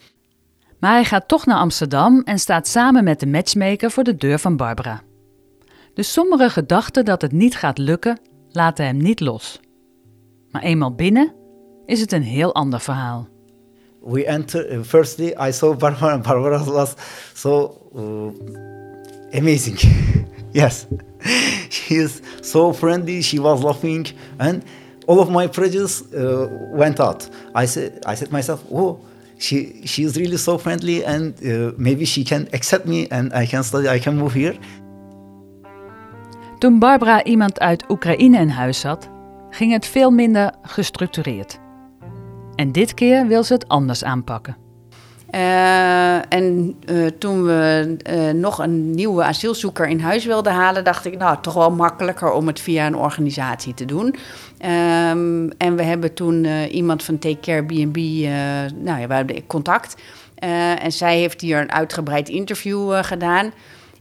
Maar 0.79 0.91
hij 0.91 1.03
gaat 1.03 1.27
toch 1.27 1.45
naar 1.45 1.57
Amsterdam 1.57 2.21
en 2.25 2.39
staat 2.39 2.67
samen 2.67 3.03
met 3.03 3.19
de 3.19 3.27
matchmaker 3.27 3.91
voor 3.91 4.03
de 4.03 4.15
deur 4.15 4.39
van 4.39 4.57
Barbara. 4.57 5.01
De 5.97 6.03
sombere 6.03 6.49
gedachte 6.49 7.03
dat 7.03 7.21
het 7.21 7.31
niet 7.31 7.55
gaat 7.55 7.77
lukken 7.77 8.19
laten 8.49 8.85
hem 8.85 8.97
niet 8.97 9.19
los. 9.19 9.59
Maar 10.51 10.61
eenmaal 10.61 10.95
binnen 10.95 11.33
is 11.85 11.99
het 11.99 12.11
een 12.11 12.23
heel 12.23 12.53
ander 12.53 12.79
verhaal. 12.79 13.27
We 14.01 14.25
enter. 14.25 14.71
Uh, 14.71 14.83
firstly, 14.83 15.35
I 15.47 15.51
saw 15.51 15.77
Barbara. 15.79 16.19
Barbara 16.19 16.63
was 16.63 16.93
so 17.33 17.81
uh, 17.95 19.39
amazing. 19.39 19.79
yes, 20.51 20.85
she 21.69 21.95
is 21.95 22.19
so 22.41 22.73
friendly. 22.73 23.21
She 23.21 23.41
was 23.41 23.63
laughing, 23.63 24.07
and 24.37 24.63
all 25.05 25.19
of 25.19 25.29
my 25.29 25.47
prejudice 25.47 26.03
uh, 26.13 26.47
went 26.73 26.99
out. 26.99 27.29
I 27.63 27.67
said, 27.67 27.91
I 28.05 28.15
said 28.15 28.31
myself, 28.31 28.63
oh. 28.71 28.99
She, 29.39 29.85
she 29.85 30.03
is 30.03 30.15
really 30.15 30.37
so 30.37 30.57
friendly 30.57 31.05
and 31.05 31.35
maybe 31.77 32.05
she 32.05 32.23
can 32.23 32.47
accept 32.53 32.87
me 32.87 33.07
and 33.11 33.31
I 33.33 33.45
can 33.45 33.61
study, 33.63 33.87
I 33.87 33.99
can 33.99 34.17
move 34.17 34.33
here. 34.33 34.57
Toen 36.57 36.79
Barbara 36.79 37.23
iemand 37.23 37.59
uit 37.59 37.83
Oekraïne 37.89 38.39
in 38.39 38.49
huis 38.49 38.83
had, 38.83 39.09
ging 39.49 39.71
het 39.71 39.85
veel 39.85 40.11
minder 40.11 40.53
gestructureerd. 40.61 41.59
En 42.55 42.71
dit 42.71 42.93
keer 42.93 43.27
wil 43.27 43.43
ze 43.43 43.53
het 43.53 43.67
anders 43.67 44.03
aanpakken. 44.03 44.57
Eh, 45.29 46.33
en 46.33 46.75
eh, 46.85 47.05
toen 47.05 47.43
we 47.43 47.95
eh, 48.01 48.29
nog 48.29 48.59
een 48.59 48.91
nieuwe 48.91 49.23
asielzoeker 49.23 49.87
in 49.87 49.99
huis 49.99 50.25
wilden 50.25 50.53
halen, 50.53 50.83
dacht 50.83 51.05
ik, 51.05 51.17
nou, 51.17 51.37
toch 51.41 51.53
wel 51.53 51.71
makkelijker 51.71 52.31
om 52.31 52.47
het 52.47 52.59
via 52.59 52.85
een 52.85 52.95
organisatie 52.95 53.73
te 53.73 53.85
doen. 53.85 54.15
Ehm, 54.57 55.49
en 55.57 55.75
we 55.75 55.83
hebben 55.83 56.13
toen 56.13 56.45
iemand 56.65 57.03
van 57.03 57.19
Take 57.19 57.39
Care 57.39 57.65
B&B, 57.65 57.97
nou 58.83 58.99
ja, 58.99 59.07
we 59.07 59.13
hebben 59.13 59.47
contact. 59.47 59.95
En 60.79 60.91
zij 60.91 61.17
heeft 61.17 61.41
hier 61.41 61.61
een 61.61 61.71
uitgebreid 61.71 62.29
interview 62.29 63.03
gedaan. 63.03 63.51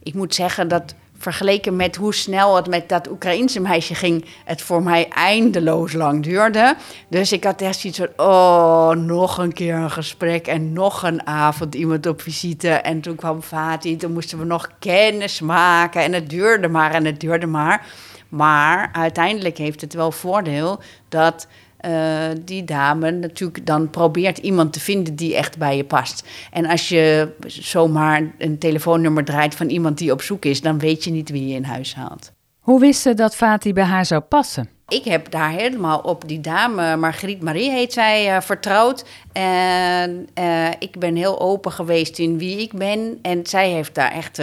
Ik 0.02 0.14
moet 0.14 0.34
zeggen 0.34 0.68
dat 0.68 0.94
vergeleken 1.18 1.76
met 1.76 1.96
hoe 1.96 2.14
snel 2.14 2.56
het 2.56 2.68
met 2.68 2.88
dat 2.88 3.10
Oekraïense 3.10 3.60
meisje 3.60 3.94
ging, 3.94 4.24
het 4.44 4.62
voor 4.62 4.82
mij 4.82 5.08
eindeloos 5.08 5.92
lang 5.92 6.22
duurde. 6.22 6.76
Dus 7.08 7.32
ik 7.32 7.44
had 7.44 7.60
echt 7.60 7.78
zoiets 7.78 7.98
van, 7.98 8.26
oh, 8.26 8.90
nog 8.90 9.38
een 9.38 9.52
keer 9.52 9.74
een 9.74 9.90
gesprek 9.90 10.46
en 10.46 10.72
nog 10.72 11.02
een 11.02 11.26
avond 11.26 11.74
iemand 11.74 12.06
op 12.06 12.20
visite. 12.20 12.68
En 12.68 13.00
toen 13.00 13.16
kwam 13.16 13.42
Fatih, 13.42 13.98
toen 13.98 14.12
moesten 14.12 14.38
we 14.38 14.44
nog 14.44 14.70
kennis 14.78 15.40
maken 15.40 16.02
en 16.02 16.12
het 16.12 16.30
duurde 16.30 16.68
maar 16.68 16.92
en 16.92 17.04
het 17.04 17.20
duurde 17.20 17.46
maar. 17.46 17.86
Maar 18.28 18.88
uiteindelijk 18.92 19.58
heeft 19.58 19.80
het 19.80 19.94
wel 19.94 20.12
voordeel 20.12 20.80
dat 21.08 21.46
eh, 21.86 22.28
die 22.44 22.64
dame 22.64 23.10
natuurlijk 23.10 23.66
dan 23.66 23.90
probeert 23.90 24.38
iemand 24.38 24.72
te 24.72 24.80
vinden 24.80 25.14
die 25.14 25.36
echt 25.36 25.58
bij 25.58 25.76
je 25.76 25.84
past. 25.84 26.28
En 26.50 26.66
als 26.66 26.88
je 26.88 27.28
zomaar 27.46 28.34
een 28.38 28.58
telefoonnummer 28.58 29.24
draait 29.24 29.54
van 29.54 29.68
iemand 29.68 29.98
die 29.98 30.12
op 30.12 30.22
zoek 30.22 30.44
is, 30.44 30.60
dan 30.60 30.78
weet 30.78 31.04
je 31.04 31.10
niet 31.10 31.30
wie 31.30 31.48
je 31.48 31.54
in 31.54 31.64
huis 31.64 31.94
haalt. 31.94 32.32
Hoe 32.58 32.80
wist 32.80 33.00
ze 33.00 33.14
dat 33.14 33.36
Fatih 33.36 33.74
bij 33.74 33.84
haar 33.84 34.06
zou 34.06 34.20
passen? 34.20 34.68
Ik 34.88 35.04
heb 35.04 35.30
daar 35.30 35.50
helemaal 35.50 35.98
op 35.98 36.28
die 36.28 36.40
dame, 36.40 36.96
Margriet 36.96 37.42
Marie 37.42 37.70
heet 37.70 37.92
zij, 37.92 38.34
eh, 38.34 38.40
vertrouwd. 38.40 39.04
En 39.32 40.28
eh, 40.34 40.68
ik 40.78 40.98
ben 40.98 41.16
heel 41.16 41.40
open 41.40 41.72
geweest 41.72 42.18
in 42.18 42.38
wie 42.38 42.60
ik 42.60 42.72
ben. 42.72 43.18
En 43.22 43.46
zij 43.46 43.70
heeft 43.70 43.94
daar 43.94 44.12
echt 44.12 44.36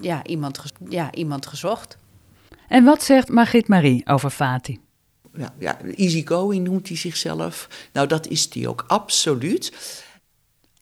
ja, 0.00 0.24
iemand, 0.24 0.62
ja, 0.88 1.08
iemand 1.12 1.46
gezocht. 1.46 1.96
En 2.68 2.84
wat 2.84 3.02
zegt 3.02 3.28
Margriet 3.28 3.68
Marie 3.68 4.06
over 4.06 4.30
Fatih? 4.30 4.78
Ja, 5.36 5.54
ja, 5.58 5.78
easygoing 5.96 6.64
noemt 6.68 6.88
hij 6.88 6.96
zichzelf. 6.96 7.68
Nou, 7.92 8.06
dat 8.06 8.26
is 8.26 8.48
hij 8.52 8.66
ook 8.66 8.84
absoluut. 8.86 9.72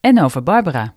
En 0.00 0.22
over 0.22 0.42
Barbara? 0.42 0.94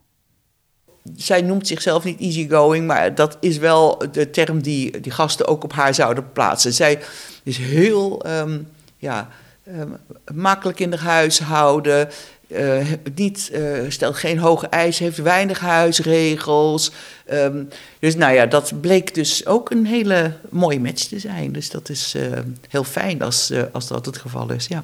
Zij 1.15 1.41
noemt 1.41 1.67
zichzelf 1.67 2.03
niet 2.03 2.19
easygoing, 2.19 2.87
maar 2.87 3.15
dat 3.15 3.37
is 3.39 3.57
wel 3.57 4.03
de 4.11 4.29
term 4.29 4.61
die 4.61 4.99
die 4.99 5.11
gasten 5.11 5.47
ook 5.47 5.63
op 5.63 5.73
haar 5.73 5.93
zouden 5.93 6.31
plaatsen. 6.31 6.73
Zij 6.73 7.01
is 7.43 7.57
heel 7.57 8.23
ehm, 8.23 8.59
ja, 8.97 9.29
ehm, 9.63 9.89
makkelijk 10.33 10.79
in 10.79 10.93
haar 10.93 10.99
huishouden. 10.99 12.09
Eh, 12.51 12.85
niet, 13.15 13.49
eh, 13.53 13.61
stelt 13.87 14.15
geen 14.15 14.37
hoge 14.37 14.67
eisen, 14.67 15.05
heeft 15.05 15.17
weinig 15.17 15.59
huisregels. 15.59 16.91
Ehm, 17.25 17.63
dus 17.99 18.15
nou 18.15 18.33
ja, 18.33 18.45
dat 18.45 18.81
bleek 18.81 19.13
dus 19.13 19.45
ook 19.45 19.69
een 19.69 19.85
hele 19.85 20.31
mooie 20.49 20.79
match 20.79 21.03
te 21.03 21.19
zijn. 21.19 21.51
Dus 21.51 21.69
dat 21.69 21.89
is 21.89 22.15
eh, 22.15 22.39
heel 22.69 22.83
fijn 22.83 23.21
als, 23.21 23.49
eh, 23.49 23.63
als 23.71 23.87
dat 23.87 24.05
het 24.05 24.17
geval 24.17 24.51
is, 24.51 24.67
ja. 24.67 24.83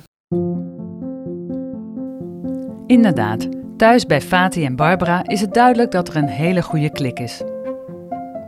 Inderdaad, 2.87 3.47
thuis 3.77 4.05
bij 4.05 4.21
Fatih 4.21 4.65
en 4.65 4.75
Barbara 4.75 5.27
is 5.27 5.41
het 5.41 5.53
duidelijk 5.53 5.91
dat 5.91 6.07
er 6.07 6.15
een 6.15 6.27
hele 6.27 6.61
goede 6.61 6.91
klik 6.91 7.19
is. 7.19 7.41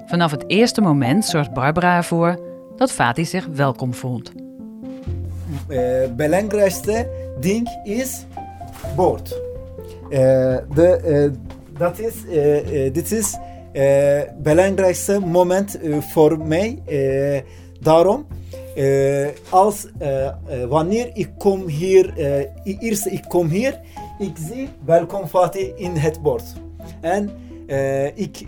Vanaf 0.05 0.31
het 0.31 0.43
eerste 0.47 0.81
moment 0.81 1.25
zorgt 1.25 1.53
Barbara 1.53 1.95
ervoor 1.95 2.39
dat 2.75 2.91
Fatih 2.91 3.25
zich 3.25 3.45
welkom 3.45 3.93
voelt. 3.93 4.31
uh, 5.67 5.79
belangrijkste 6.15 7.09
ding 7.39 7.79
is 7.83 8.25
board. 8.95 9.27
The, 10.09 11.01
uh, 11.05 11.37
dat 11.77 11.99
is, 11.99 12.13
uh, 12.29 12.85
uh, 12.85 12.93
dit 12.93 13.11
is 13.11 13.37
belangrijkste 14.37 15.19
moment 15.19 15.79
voor 15.99 16.37
mij. 16.37 16.81
Daarom, 17.79 18.27
als, 19.49 19.87
wanneer 20.67 21.09
ik 21.13 21.29
kom 21.37 21.67
hier, 21.67 22.13
eerst 22.63 23.05
ik 23.05 23.23
kom 23.27 23.47
hier, 23.47 23.79
ik 24.19 24.35
zie 24.51 24.69
welkom 24.85 25.27
Fatih 25.27 25.71
in 25.75 25.95
het 25.95 26.21
bord. 26.21 26.43
En 27.01 27.29
ik... 28.15 28.43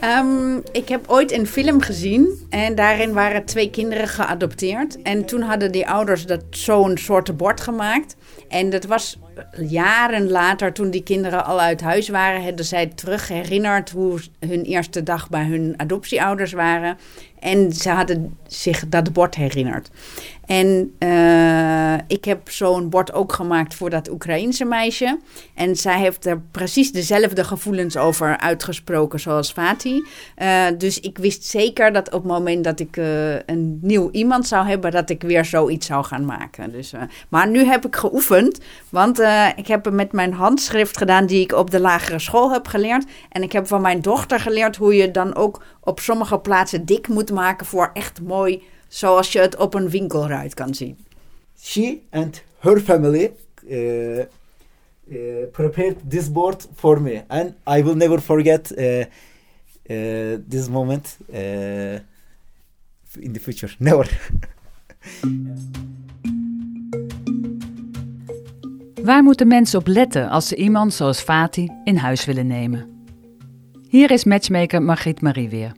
Ehm, 0.00 0.56
ik 0.72 0.88
heb 0.88 1.04
ooit 1.06 1.32
een 1.32 1.46
film 1.46 1.80
gezien 1.80 2.46
en 2.50 2.74
daarin 2.74 3.12
waren 3.12 3.44
twee 3.44 3.70
kinderen 3.70 4.08
geadopteerd. 4.08 5.02
En 5.02 5.24
toen 5.24 5.40
hadden 5.40 5.72
die 5.72 5.88
ouders 5.88 6.26
dat 6.26 6.42
zo'n 6.50 6.96
soort 6.98 7.36
bord 7.36 7.60
gemaakt. 7.60 8.16
En 8.48 8.70
dat 8.70 8.84
was 8.84 9.18
jaren 9.68 10.30
later, 10.30 10.72
toen 10.72 10.90
die 10.90 11.02
kinderen 11.02 11.44
al 11.44 11.60
uit 11.60 11.80
huis 11.80 12.08
waren, 12.08 12.44
hadden 12.44 12.64
zij 12.64 12.86
terug 12.86 13.28
herinnerd 13.28 13.90
hoe 13.90 14.20
hun 14.40 14.62
eerste 14.62 15.02
dag 15.02 15.28
bij 15.28 15.44
hun 15.44 15.74
adoptieouders 15.76 16.52
waren. 16.52 16.98
En 17.38 17.72
ze 17.72 17.90
hadden 17.90 18.36
zich 18.46 18.88
dat 18.88 19.12
bord 19.12 19.34
herinnerd. 19.34 19.90
En 20.46 20.94
uh, 20.98 21.94
ik 22.06 22.24
heb 22.24 22.50
zo'n 22.50 22.88
bord 22.88 23.12
ook 23.12 23.32
gemaakt 23.32 23.74
voor 23.74 23.90
dat 23.90 24.10
Oekraïense 24.10 24.64
meisje. 24.64 25.18
En 25.54 25.76
zij 25.76 25.98
heeft 25.98 26.26
er 26.26 26.40
precies 26.50 26.92
dezelfde 26.92 27.44
gevoelens 27.44 27.96
over 27.96 28.38
uitgesproken 28.38 29.20
zoals 29.20 29.52
Fati. 29.52 30.02
Uh, 30.42 30.64
dus 30.78 31.00
ik 31.00 31.18
wist 31.18 31.44
zeker 31.44 31.92
dat 31.92 32.06
op 32.06 32.22
het 32.22 32.32
moment 32.32 32.64
dat 32.64 32.80
ik 32.80 32.96
uh, 32.96 33.34
een 33.46 33.78
nieuw 33.82 34.10
iemand 34.10 34.46
zou 34.46 34.66
hebben, 34.66 34.90
dat 34.90 35.10
ik 35.10 35.22
weer 35.22 35.44
zoiets 35.44 35.86
zou 35.86 36.04
gaan 36.04 36.24
maken. 36.24 36.72
Dus, 36.72 36.92
maar 37.28 37.48
nu 37.48 37.64
heb 37.64 37.86
ik 37.86 37.96
geoefend, 37.96 38.35
want 38.88 39.18
ik 39.56 39.66
heb 39.66 39.90
met 39.90 40.12
mijn 40.12 40.32
handschrift 40.32 40.96
gedaan 40.96 41.26
die 41.26 41.40
ik 41.40 41.52
op 41.52 41.70
de 41.70 41.80
lagere 41.80 42.18
school 42.18 42.52
heb 42.52 42.66
geleerd. 42.66 43.04
En 43.28 43.42
ik 43.42 43.52
heb 43.52 43.66
van 43.66 43.80
mijn 43.80 44.00
dochter 44.00 44.40
geleerd 44.40 44.76
hoe 44.76 44.94
je 44.94 45.10
dan 45.10 45.34
ook 45.34 45.62
op 45.80 46.00
sommige 46.00 46.38
plaatsen 46.38 46.84
dik 46.84 47.08
moet 47.08 47.30
maken 47.30 47.66
voor 47.66 47.90
echt 47.92 48.20
mooi 48.22 48.62
zoals 48.88 49.32
je 49.32 49.38
het 49.38 49.56
op 49.56 49.74
een 49.74 49.90
winkelruit 49.90 50.54
kan 50.54 50.74
zien. 50.74 50.98
She 51.60 51.98
and 52.10 52.42
her 52.58 52.80
family 52.80 53.32
uh, 53.68 54.18
uh, 54.18 55.46
prepared 55.52 55.96
this 56.08 56.32
board 56.32 56.68
for 56.74 57.00
me, 57.00 57.24
and 57.28 57.54
I 57.68 57.82
will 57.82 57.94
never 57.94 58.20
forget 58.20 58.72
this 60.48 60.68
moment 60.68 61.18
in 63.18 63.32
the 63.32 63.40
future. 63.40 63.74
Never. 63.78 64.30
Waar 69.06 69.22
moeten 69.22 69.48
mensen 69.48 69.78
op 69.78 69.86
letten 69.86 70.28
als 70.28 70.48
ze 70.48 70.56
iemand 70.56 70.94
zoals 70.94 71.20
Fati 71.20 71.70
in 71.84 71.96
huis 71.96 72.24
willen 72.24 72.46
nemen? 72.46 73.06
Hier 73.88 74.10
is 74.10 74.24
matchmaker 74.24 74.82
Margriet 74.82 75.20
Marie 75.20 75.48
weer. 75.48 75.72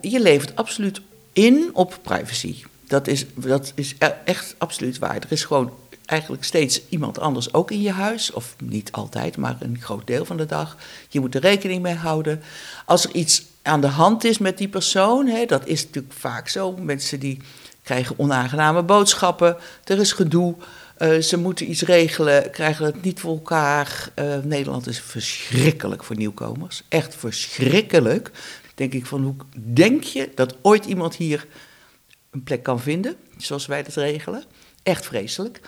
Je 0.00 0.20
levert 0.20 0.56
absoluut 0.56 1.00
in 1.32 1.70
op 1.72 1.98
privacy. 2.02 2.56
Dat 2.86 3.06
is, 3.06 3.26
dat 3.34 3.72
is 3.74 3.94
e-, 3.98 4.06
echt 4.24 4.54
absoluut 4.58 4.98
waar. 4.98 5.14
Er 5.14 5.32
is 5.32 5.44
gewoon 5.44 5.72
eigenlijk 6.06 6.44
steeds 6.44 6.82
iemand 6.88 7.18
anders 7.18 7.52
ook 7.52 7.70
in 7.70 7.82
je 7.82 7.92
huis. 7.92 8.32
Of 8.32 8.56
niet 8.62 8.92
altijd, 8.92 9.36
maar 9.36 9.56
een 9.60 9.78
groot 9.80 10.06
deel 10.06 10.24
van 10.24 10.36
de 10.36 10.46
dag. 10.46 10.76
Je 11.08 11.20
moet 11.20 11.34
er 11.34 11.40
rekening 11.40 11.82
mee 11.82 11.94
houden. 11.94 12.42
Als 12.84 13.04
er 13.04 13.14
iets 13.14 13.44
aan 13.62 13.80
de 13.80 13.86
hand 13.86 14.24
is 14.24 14.38
met 14.38 14.58
die 14.58 14.68
persoon, 14.68 15.26
hè, 15.26 15.44
dat 15.44 15.66
is 15.66 15.84
natuurlijk 15.84 16.14
vaak 16.14 16.48
zo. 16.48 16.72
Mensen 16.72 17.20
die 17.20 17.40
krijgen 17.82 18.18
onaangename 18.18 18.82
boodschappen, 18.82 19.56
er 19.84 19.98
is 19.98 20.12
gedoe. 20.12 20.54
Uh, 20.98 21.18
ze 21.18 21.38
moeten 21.38 21.70
iets 21.70 21.82
regelen, 21.82 22.50
krijgen 22.50 22.84
het 22.84 23.02
niet 23.02 23.20
voor 23.20 23.32
elkaar. 23.32 24.08
Uh, 24.18 24.36
Nederland 24.42 24.86
is 24.86 25.00
verschrikkelijk 25.00 26.04
voor 26.04 26.16
nieuwkomers. 26.16 26.82
Echt 26.88 27.14
verschrikkelijk 27.14 28.30
denk 28.74 28.92
ik 28.92 29.06
van 29.06 29.22
hoe 29.22 29.34
denk 29.54 30.02
je 30.02 30.30
dat 30.34 30.56
ooit 30.62 30.84
iemand 30.84 31.16
hier 31.16 31.46
een 32.30 32.42
plek 32.42 32.62
kan 32.62 32.80
vinden, 32.80 33.16
zoals 33.36 33.66
wij 33.66 33.82
dat 33.82 33.94
regelen? 33.94 34.44
Echt 34.82 35.06
vreselijk. 35.06 35.60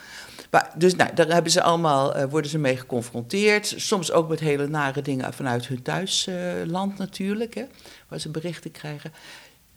Maar, 0.50 0.72
dus 0.76 0.94
nou, 0.94 1.14
daar 1.14 1.28
hebben 1.28 1.52
ze 1.52 1.62
allemaal, 1.62 2.16
uh, 2.16 2.24
worden 2.24 2.50
ze 2.50 2.58
mee 2.58 2.76
geconfronteerd. 2.76 3.74
Soms 3.76 4.12
ook 4.12 4.28
met 4.28 4.40
hele 4.40 4.68
nare 4.68 5.02
dingen 5.02 5.32
vanuit 5.32 5.66
hun 5.66 5.82
thuisland 5.82 6.98
natuurlijk, 6.98 7.54
hè, 7.54 7.64
waar 8.08 8.20
ze 8.20 8.28
berichten 8.28 8.70
krijgen. 8.70 9.12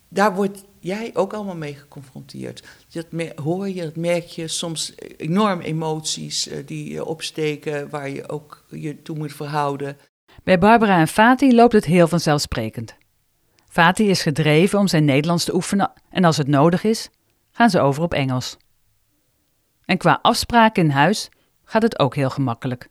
Daar 0.10 0.36
word 0.36 0.64
jij 0.80 1.12
ook 1.14 1.34
allemaal 1.34 1.56
mee 1.56 1.76
geconfronteerd. 1.76 2.68
Dat 2.90 3.06
hoor 3.36 3.70
je, 3.70 3.84
dat 3.84 3.96
merk 3.96 4.26
je, 4.26 4.48
soms 4.48 4.94
enorm 5.18 5.60
emoties 5.60 6.48
uh, 6.48 6.58
die 6.66 7.06
opsteken, 7.06 7.90
waar 7.90 8.10
je 8.10 8.30
ook 8.30 8.66
je 8.70 9.02
toe 9.02 9.18
moet 9.18 9.34
verhouden. 9.34 9.98
Bij 10.44 10.60
Barbara 10.60 11.00
en 11.00 11.08
Fati 11.08 11.56
loopt 11.56 11.74
het 11.74 11.86
heel 11.86 12.08
vanzelfsprekend. 12.08 12.96
Fatih 13.68 14.10
is 14.10 14.22
gedreven 14.22 14.80
om 14.80 14.88
zijn 14.88 15.06
Nederlands 15.06 15.44
te 15.44 15.54
oefenen 15.54 15.92
en 16.10 16.24
als 16.24 16.38
het 16.38 16.48
nodig 16.48 16.84
is, 16.84 17.10
gaan 17.52 17.70
ze 17.70 17.80
over 17.80 18.04
op 18.04 18.14
Engels. 18.14 18.58
En 19.86 19.98
qua 19.98 20.20
afspraken 20.22 20.84
in 20.84 20.90
huis 20.90 21.30
gaat 21.64 21.82
het 21.82 22.00
ook 22.00 22.16
heel 22.16 22.30
gemakkelijk. 22.30 22.88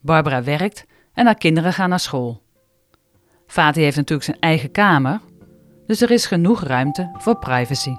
Barbara 0.00 0.42
werkt 0.42 0.84
en 1.12 1.26
haar 1.26 1.34
kinderen 1.34 1.72
gaan 1.72 1.88
naar 1.88 2.00
school. 2.00 2.42
Fatih 3.46 3.82
heeft 3.82 3.96
natuurlijk 3.96 4.26
zijn 4.26 4.40
eigen 4.40 4.70
kamer, 4.70 5.20
dus 5.86 6.00
er 6.00 6.10
is 6.10 6.26
genoeg 6.26 6.62
ruimte 6.62 7.10
voor 7.12 7.38
privacy. 7.38 7.96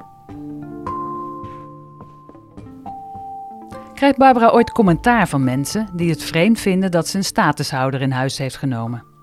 Krijgt 3.94 4.18
Barbara 4.18 4.50
ooit 4.50 4.72
commentaar 4.72 5.28
van 5.28 5.44
mensen 5.44 5.90
die 5.94 6.10
het 6.10 6.24
vreemd 6.24 6.60
vinden 6.60 6.92
dat 6.92 7.08
ze 7.08 7.18
een 7.18 7.24
statushouder 7.24 8.02
in 8.02 8.12
huis 8.12 8.38
heeft 8.38 8.58
genomen? 8.58 9.17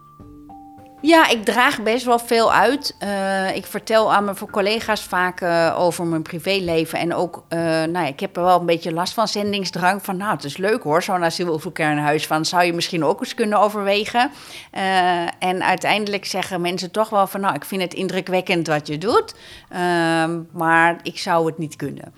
Ja, 1.06 1.28
ik 1.28 1.44
draag 1.44 1.82
best 1.82 2.04
wel 2.04 2.18
veel 2.18 2.52
uit. 2.52 2.96
Uh, 3.02 3.56
ik 3.56 3.66
vertel 3.66 4.12
aan 4.12 4.24
mijn 4.24 4.36
collega's 4.50 5.02
vaak 5.02 5.40
uh, 5.40 5.74
over 5.78 6.06
mijn 6.06 6.22
privéleven. 6.22 6.98
En 6.98 7.14
ook, 7.14 7.44
uh, 7.48 7.58
nou 7.58 7.92
ja, 7.92 8.06
ik 8.06 8.20
heb 8.20 8.36
er 8.36 8.42
wel 8.42 8.60
een 8.60 8.66
beetje 8.66 8.92
last 8.92 9.14
van 9.14 9.28
zendingsdrang. 9.28 10.04
Van, 10.04 10.16
nou, 10.16 10.34
het 10.34 10.44
is 10.44 10.56
leuk 10.56 10.82
hoor, 10.82 11.02
zo'n 11.02 11.24
asielzoeker 11.24 11.90
in 11.90 11.96
huis. 11.96 12.26
Van, 12.26 12.44
zou 12.44 12.64
je 12.64 12.72
misschien 12.72 13.04
ook 13.04 13.20
eens 13.20 13.34
kunnen 13.34 13.58
overwegen? 13.58 14.30
en 15.38 15.64
uiteindelijk 15.64 16.24
zeggen 16.24 16.60
mensen 16.60 16.90
toch 16.90 17.10
wel 17.10 17.26
van, 17.26 17.40
nou, 17.40 17.54
ik 17.54 17.64
vind 17.64 17.82
het 17.82 17.94
indrukwekkend 17.94 18.66
wat 18.66 18.86
je 18.86 18.98
doet. 18.98 19.34
Ehm, 19.68 20.40
maar 20.52 20.98
ik 21.02 21.18
zou 21.18 21.46
het 21.46 21.58
niet 21.58 21.76
kunnen. 21.76 22.14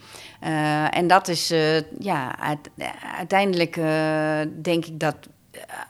en 0.91 1.07
dat 1.07 1.29
is, 1.29 1.53
ja, 1.99 2.35
uiteindelijk 3.17 3.75
denk 4.63 4.87
ik 4.87 5.01
dat 5.01 5.17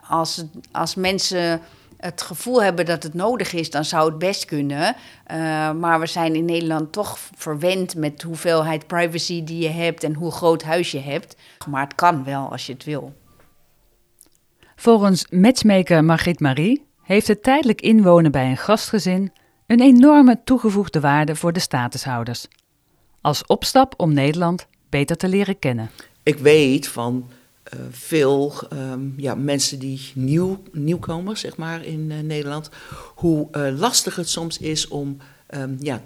als, 0.09 0.45
als 0.73 0.95
mensen 0.95 1.61
het 1.97 2.23
gevoel 2.23 2.63
hebben 2.63 2.85
dat 2.85 3.03
het 3.03 3.15
nodig 3.15 3.53
is, 3.53 3.71
dan 3.71 3.85
zou 3.85 4.09
het 4.09 4.19
best 4.19 4.45
kunnen. 4.45 4.97
Uh, 5.33 5.37
maar 5.73 6.01
we 6.01 6.07
zijn 6.07 6.35
in 6.35 6.45
Nederland 6.45 6.93
toch 6.93 7.19
verwend 7.37 7.97
met 7.97 8.21
de 8.21 8.27
hoeveelheid 8.27 8.87
privacy 8.87 9.45
die 9.45 9.63
je 9.63 9.69
hebt 9.69 10.05
en 10.05 10.15
hoe 10.15 10.33
groot 10.33 10.63
huis 10.63 10.91
je 10.91 11.01
hebt. 11.01 11.37
Maar 11.69 11.85
het 11.85 11.95
kan 11.95 12.25
wel 12.25 12.51
als 12.51 12.67
je 12.67 12.73
het 12.73 12.85
wil. 12.85 13.15
Volgens 14.77 15.27
matchmaker 15.31 16.05
Margriet 16.05 16.41
Marie 16.41 16.87
heeft 17.03 17.27
het 17.27 17.43
tijdelijk 17.43 17.81
inwonen 17.81 18.33
bij 18.33 18.51
een 18.51 18.57
gastgezin 18.57 19.33
een 19.67 19.81
enorme 19.81 20.41
toegevoegde 20.45 21.01
waarde 21.01 21.37
voor 21.37 21.53
de 21.53 21.61
statushouders. 21.61 22.47
Als 23.21 23.47
opstap 23.47 23.95
om 23.97 24.13
Nederland 24.13 24.67
beter 24.89 25.17
te 25.17 25.29
leren 25.29 25.59
kennen. 25.59 25.91
Ik 26.23 26.39
weet 26.39 26.89
van 26.89 27.29
uh, 27.75 27.81
veel 27.91 28.55
um, 28.73 29.15
ja, 29.17 29.35
mensen 29.35 29.79
die 29.79 30.11
nieuw, 30.15 30.63
nieuwkomers, 30.73 31.41
zeg 31.41 31.57
maar, 31.57 31.85
in 31.85 32.11
uh, 32.11 32.21
Nederland, 32.21 32.71
hoe 33.15 33.49
uh, 33.53 33.79
lastig 33.79 34.17
het 34.17 34.29
soms 34.29 34.59
is 34.59 34.89
om 34.89 35.17
um, 35.51 35.77
ja, 35.81 36.03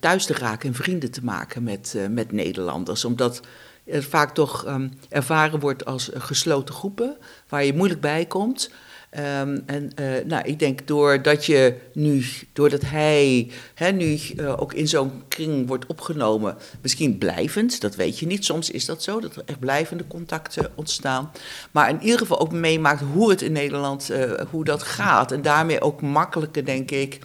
thuis 0.00 0.26
te 0.26 0.34
raken 0.34 0.68
en 0.68 0.74
vrienden 0.74 1.10
te 1.10 1.24
maken 1.24 1.62
met, 1.62 1.96
met 2.10 2.32
Nederlanders. 2.32 3.04
Omdat 3.04 3.40
het 3.84 4.04
vaak 4.04 4.34
toch 4.34 4.66
um, 4.66 4.92
ervaren 5.08 5.60
wordt 5.60 5.84
als 5.84 6.10
gesloten 6.14 6.74
groepen, 6.74 7.16
waar 7.48 7.64
je 7.64 7.74
moeilijk 7.74 8.00
bij 8.00 8.26
komt. 8.26 8.70
Um, 9.16 9.62
en 9.66 9.90
uh, 10.00 10.24
nou, 10.24 10.44
ik 10.44 10.58
denk 10.58 10.86
doordat 10.86 11.46
je 11.46 11.74
nu, 11.92 12.24
doordat 12.52 12.80
hij 12.80 13.50
hè, 13.74 13.90
nu 13.90 14.18
uh, 14.36 14.60
ook 14.60 14.74
in 14.74 14.88
zo'n 14.88 15.22
kring 15.28 15.66
wordt 15.66 15.86
opgenomen, 15.86 16.56
misschien 16.82 17.18
blijvend, 17.18 17.80
dat 17.80 17.94
weet 17.94 18.18
je 18.18 18.26
niet. 18.26 18.44
Soms 18.44 18.70
is 18.70 18.84
dat 18.84 19.02
zo, 19.02 19.20
dat 19.20 19.36
er 19.36 19.42
echt 19.46 19.58
blijvende 19.58 20.06
contacten 20.06 20.70
ontstaan. 20.74 21.30
Maar 21.70 21.88
in 21.88 22.02
ieder 22.02 22.18
geval 22.18 22.40
ook 22.40 22.52
meemaakt 22.52 23.00
hoe 23.12 23.30
het 23.30 23.42
in 23.42 23.52
Nederland, 23.52 24.10
uh, 24.10 24.32
hoe 24.50 24.64
dat 24.64 24.82
gaat. 24.82 25.32
En 25.32 25.42
daarmee 25.42 25.80
ook 25.80 26.00
makkelijker, 26.00 26.64
denk 26.64 26.90
ik, 26.90 27.18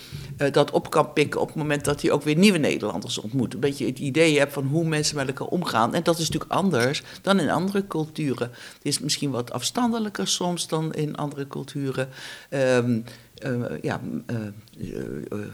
dat 0.51 0.71
op 0.71 0.89
kan 0.89 1.13
pikken 1.13 1.41
op 1.41 1.47
het 1.47 1.55
moment 1.55 1.85
dat 1.85 2.01
hij 2.01 2.11
ook 2.11 2.23
weer 2.23 2.37
nieuwe 2.37 2.57
Nederlanders 2.57 3.17
ontmoet. 3.17 3.53
Een 3.53 3.59
beetje 3.59 3.85
het 3.85 3.99
idee 3.99 4.39
hebt 4.39 4.53
van 4.53 4.65
hoe 4.65 4.85
mensen 4.85 5.15
met 5.15 5.27
elkaar 5.27 5.47
omgaan. 5.47 5.93
En 5.93 6.03
dat 6.03 6.19
is 6.19 6.25
natuurlijk 6.29 6.51
anders 6.51 7.03
dan 7.21 7.39
in 7.39 7.49
andere 7.49 7.87
culturen. 7.87 8.51
Het 8.73 8.83
is 8.83 8.99
misschien 8.99 9.31
wat 9.31 9.51
afstandelijker 9.51 10.27
soms 10.27 10.67
dan 10.67 10.93
in 10.93 11.15
andere 11.15 11.47
culturen 11.47 11.71
Um, 11.75 13.03
uh, 13.45 13.65
ja, 13.81 13.99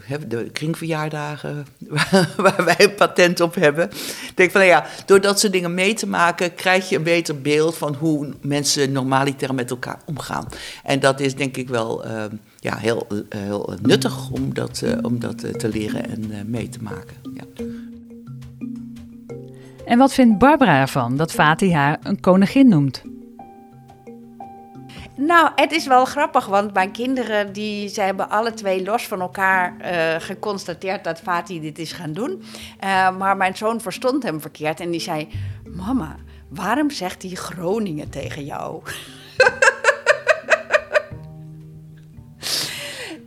uh, 0.08 0.18
de 0.28 0.50
kringverjaardagen 0.52 1.66
waar, 2.36 2.64
wij 2.64 2.76
een 2.78 2.94
patent 2.94 3.40
op 3.40 3.54
hebben. 3.54 3.90
Ik 3.90 4.32
denk 4.34 4.50
van, 4.50 4.60
nou 4.60 4.72
ja, 4.72 4.86
door 5.06 5.20
dat 5.20 5.40
soort 5.40 5.52
dingen 5.52 5.74
mee 5.74 5.94
te 5.94 6.06
maken, 6.06 6.54
krijg 6.54 6.88
je 6.88 6.96
een 6.96 7.02
beter 7.02 7.40
beeld 7.40 7.76
van 7.76 7.94
hoe 7.94 8.34
mensen 8.40 8.92
normaliter 8.92 9.54
met 9.54 9.70
elkaar 9.70 10.00
omgaan. 10.04 10.48
En 10.84 11.00
dat 11.00 11.20
is 11.20 11.34
denk 11.34 11.56
ik 11.56 11.68
wel 11.68 12.04
ja, 12.58 12.76
heel, 12.76 13.06
heel 13.28 13.74
nuttig 13.82 14.30
om 14.30 14.54
dat, 14.54 14.84
om 15.02 15.20
dat 15.20 15.58
te 15.58 15.68
leren 15.68 16.08
en 16.08 16.50
mee 16.50 16.68
te 16.68 16.82
maken. 16.82 17.16
Ja. 17.34 17.64
En 19.84 19.98
wat 19.98 20.14
vindt 20.14 20.38
Barbara 20.38 20.80
ervan 20.80 21.16
dat 21.16 21.32
Fatih 21.32 21.74
haar 21.74 21.98
een 22.02 22.20
koningin 22.20 22.68
noemt? 22.68 23.02
Nou, 25.22 25.50
het 25.54 25.72
is 25.72 25.86
wel 25.86 26.04
grappig, 26.04 26.46
want 26.46 26.72
mijn 26.72 26.92
kinderen 26.92 27.52
die, 27.52 27.88
ze 27.88 28.00
hebben 28.00 28.30
alle 28.30 28.54
twee 28.54 28.84
los 28.84 29.06
van 29.06 29.20
elkaar 29.20 29.76
uh, 29.80 30.14
geconstateerd 30.18 31.04
dat 31.04 31.20
Fatih 31.20 31.62
dit 31.62 31.78
is 31.78 31.92
gaan 31.92 32.12
doen. 32.12 32.42
Uh, 32.84 33.16
maar 33.16 33.36
mijn 33.36 33.56
zoon 33.56 33.80
verstond 33.80 34.22
hem 34.22 34.40
verkeerd 34.40 34.80
en 34.80 34.90
die 34.90 35.00
zei: 35.00 35.28
Mama, 35.64 36.16
waarom 36.48 36.90
zegt 36.90 37.22
hij 37.22 37.30
Groningen 37.30 38.10
tegen 38.10 38.44
jou? 38.44 38.82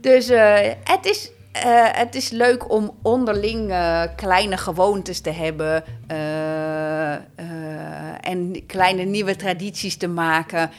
dus 0.00 0.30
uh, 0.30 0.58
het 0.84 1.06
is 1.06 1.30
uh, 1.56 1.62
het 1.92 2.14
is 2.14 2.30
leuk 2.30 2.70
om 2.70 2.90
onderling 3.02 3.70
uh, 3.70 4.02
kleine 4.16 4.56
gewoontes 4.56 5.20
te 5.20 5.30
hebben 5.30 5.84
uh, 6.10 7.12
en 8.20 8.66
kleine 8.66 9.02
nieuwe 9.02 9.36
tradities 9.36 9.96
te 9.96 10.08
maken 10.08 10.70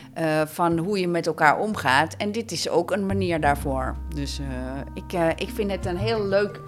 van 0.45 0.77
hoe 0.77 0.99
je 0.99 1.07
met 1.07 1.27
elkaar 1.27 1.59
omgaat. 1.59 2.15
En 2.17 2.31
dit 2.31 2.51
is 2.51 2.69
ook 2.69 2.91
een 2.91 3.05
manier 3.05 3.39
daarvoor. 3.39 3.95
Dus 4.15 4.39
ik, 4.93 5.19
ik 5.35 5.49
vind 5.49 5.71
het 5.71 5.85
een 5.85 5.97
heel 5.97 6.27
leuk 6.27 6.61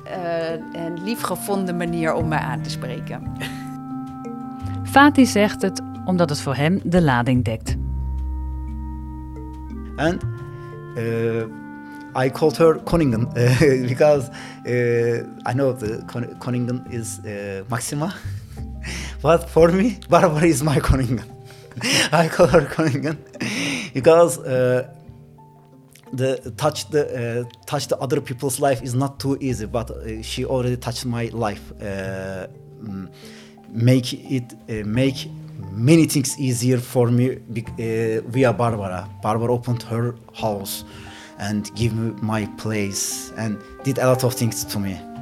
en 0.73 1.03
liefgevonden 1.03 1.77
manier 1.77 2.13
om 2.13 2.27
mij 2.27 2.39
aan 2.39 2.61
te 2.61 2.69
spreken. 2.69 3.33
Fatih 4.91 5.27
zegt 5.27 5.61
het 5.61 5.81
omdat 6.05 6.29
het 6.29 6.41
voor 6.41 6.55
hem 6.55 6.79
de 6.83 7.01
lading 7.01 7.43
dekt. 7.43 7.75
En 9.95 10.19
I 12.17 12.29
called 12.29 12.57
her 12.57 12.79
Koningen 12.79 13.27
uh, 13.29 13.87
because 13.87 14.29
uh, 14.29 15.23
I 15.45 15.53
know 15.53 15.71
the 15.71 15.97
Koningen 16.39 16.91
is 16.91 17.19
uh, 17.19 17.63
Maxima, 17.69 18.15
but 19.21 19.47
for 19.47 19.67
me, 19.71 19.99
Barbara 20.09 20.47
is 20.47 20.63
my 20.63 20.79
Koningen. 20.79 21.23
I 22.11 22.27
call 22.27 22.47
her 22.47 22.61
Koningen 22.61 23.17
because 23.93 24.39
uh, 24.39 24.91
the 26.11 26.53
touch 26.57 26.89
the 26.89 27.03
uh, 27.05 27.65
touch 27.67 27.87
the 27.87 27.97
other 27.97 28.19
people's 28.19 28.59
life 28.59 28.81
is 28.81 28.95
not 28.95 29.19
too 29.19 29.37
easy, 29.39 29.67
but 29.67 29.91
uh, 29.91 30.23
she 30.23 30.43
already 30.43 30.77
touched 30.77 31.05
my 31.05 31.25
life. 31.33 31.71
Mm, 31.79 33.11
make 33.69 34.13
it 34.13 34.55
make 34.87 35.29
many 35.71 36.05
things 36.07 36.35
easier 36.39 36.79
for 36.79 37.11
me 37.11 37.37
via 38.25 38.53
Barbara. 38.53 39.07
Barbara 39.21 39.53
opened 39.53 39.83
her 39.83 40.15
house 40.33 40.83
and 41.37 41.71
give 41.73 41.95
me 41.95 42.13
my 42.21 42.47
place 42.55 43.31
and 43.35 43.57
did 43.83 43.99
a 43.99 44.05
lot 44.05 44.23
of 44.23 44.33
things 44.33 44.65
to 44.65 44.79
me. 44.79 45.15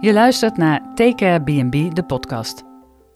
Je 0.00 0.12
luistert 0.12 0.56
naar 0.56 0.94
Take 0.94 1.14
Care 1.14 1.42
B&B, 1.42 1.94
de 1.94 2.04
podcast. 2.06 2.62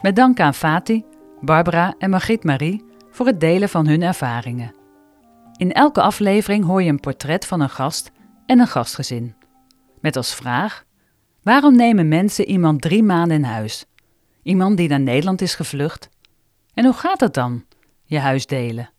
Met 0.01 0.17
dank 0.17 0.41
aan 0.41 0.55
Fati, 0.55 1.05
Barbara 1.41 1.95
en 1.99 2.11
Margriet 2.11 2.45
Marie 2.45 2.85
voor 3.11 3.27
het 3.27 3.41
delen 3.41 3.69
van 3.69 3.87
hun 3.87 4.03
ervaringen. 4.03 4.75
In 5.57 5.73
elke 5.73 6.01
aflevering 6.01 6.65
hoor 6.65 6.83
je 6.83 6.91
een 6.91 7.01
portret 7.01 7.47
van 7.47 7.61
een 7.61 7.71
gast 7.71 8.11
en 8.47 8.59
een 8.59 8.67
gastgezin. 8.67 9.35
Met 10.01 10.17
als 10.17 10.35
vraag: 10.35 10.85
waarom 11.43 11.77
nemen 11.77 12.09
mensen 12.09 12.45
iemand 12.45 12.83
drie 12.83 13.03
maanden 13.03 13.37
in 13.37 13.45
huis? 13.45 13.87
Iemand 14.43 14.77
die 14.77 14.89
naar 14.89 15.01
Nederland 15.01 15.41
is 15.41 15.55
gevlucht? 15.55 16.09
En 16.75 16.85
hoe 16.85 16.95
gaat 16.95 17.21
het 17.21 17.35
dan, 17.35 17.65
je 18.05 18.19
huis 18.19 18.47
delen? 18.47 18.91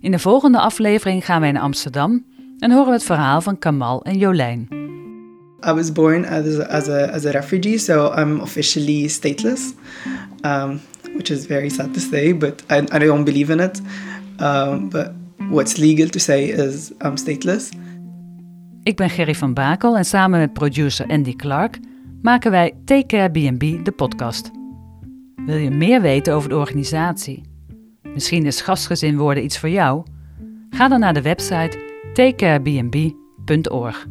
In 0.00 0.10
de 0.10 0.18
volgende 0.18 0.58
aflevering 0.58 1.24
gaan 1.24 1.40
wij 1.40 1.52
naar 1.52 1.62
Amsterdam 1.62 2.24
en 2.58 2.70
horen 2.70 2.86
we 2.86 2.92
het 2.92 3.02
verhaal 3.02 3.40
van 3.40 3.58
Kamal 3.58 4.02
en 4.02 4.18
Jolijn. 4.18 4.68
I 5.66 5.72
was 5.72 5.92
born 5.92 6.24
as 6.24 6.58
a, 6.58 6.62
as 6.62 6.88
a, 6.88 7.04
as 7.04 7.24
a 7.24 7.30
refugee, 7.30 7.78
so 7.78 8.12
I'm 8.14 8.40
officially 8.40 9.08
stateless, 9.08 9.74
um, 10.40 10.80
which 11.14 11.30
is 11.30 11.46
very 11.46 11.68
sad 11.68 11.94
to 11.94 12.00
say, 12.00 12.36
but 12.36 12.62
I, 12.70 12.76
I 12.76 12.98
don't 12.98 13.24
believe 13.24 13.52
in 13.52 13.60
it. 13.60 13.80
Um, 14.40 14.88
but 14.88 15.10
what's 15.50 15.76
legal 15.76 16.08
to 16.08 16.18
say 16.18 16.44
is 16.44 16.92
I'm 17.04 17.16
stateless. 17.16 17.68
Ik 18.82 18.96
ben 18.96 19.10
Gerry 19.10 19.34
van 19.34 19.54
Bakel 19.54 19.96
en 19.96 20.04
samen 20.04 20.38
met 20.38 20.52
producer 20.52 21.06
Andy 21.06 21.36
Clark 21.36 21.78
maken 22.22 22.50
wij 22.50 22.72
Take 22.84 23.06
Care 23.06 23.30
B&B, 23.30 23.84
de 23.84 23.92
podcast. 23.96 24.50
Wil 25.46 25.56
je 25.56 25.70
meer 25.70 26.00
weten 26.00 26.34
over 26.34 26.48
de 26.48 26.56
organisatie? 26.56 27.49
Misschien 28.14 28.46
is 28.46 28.60
gastgezin 28.60 29.18
worden 29.18 29.44
iets 29.44 29.58
voor 29.58 29.68
jou? 29.68 30.02
Ga 30.70 30.88
dan 30.88 31.00
naar 31.00 31.14
de 31.14 31.22
website 31.22 31.78
takecarebnb.org. 32.14 34.06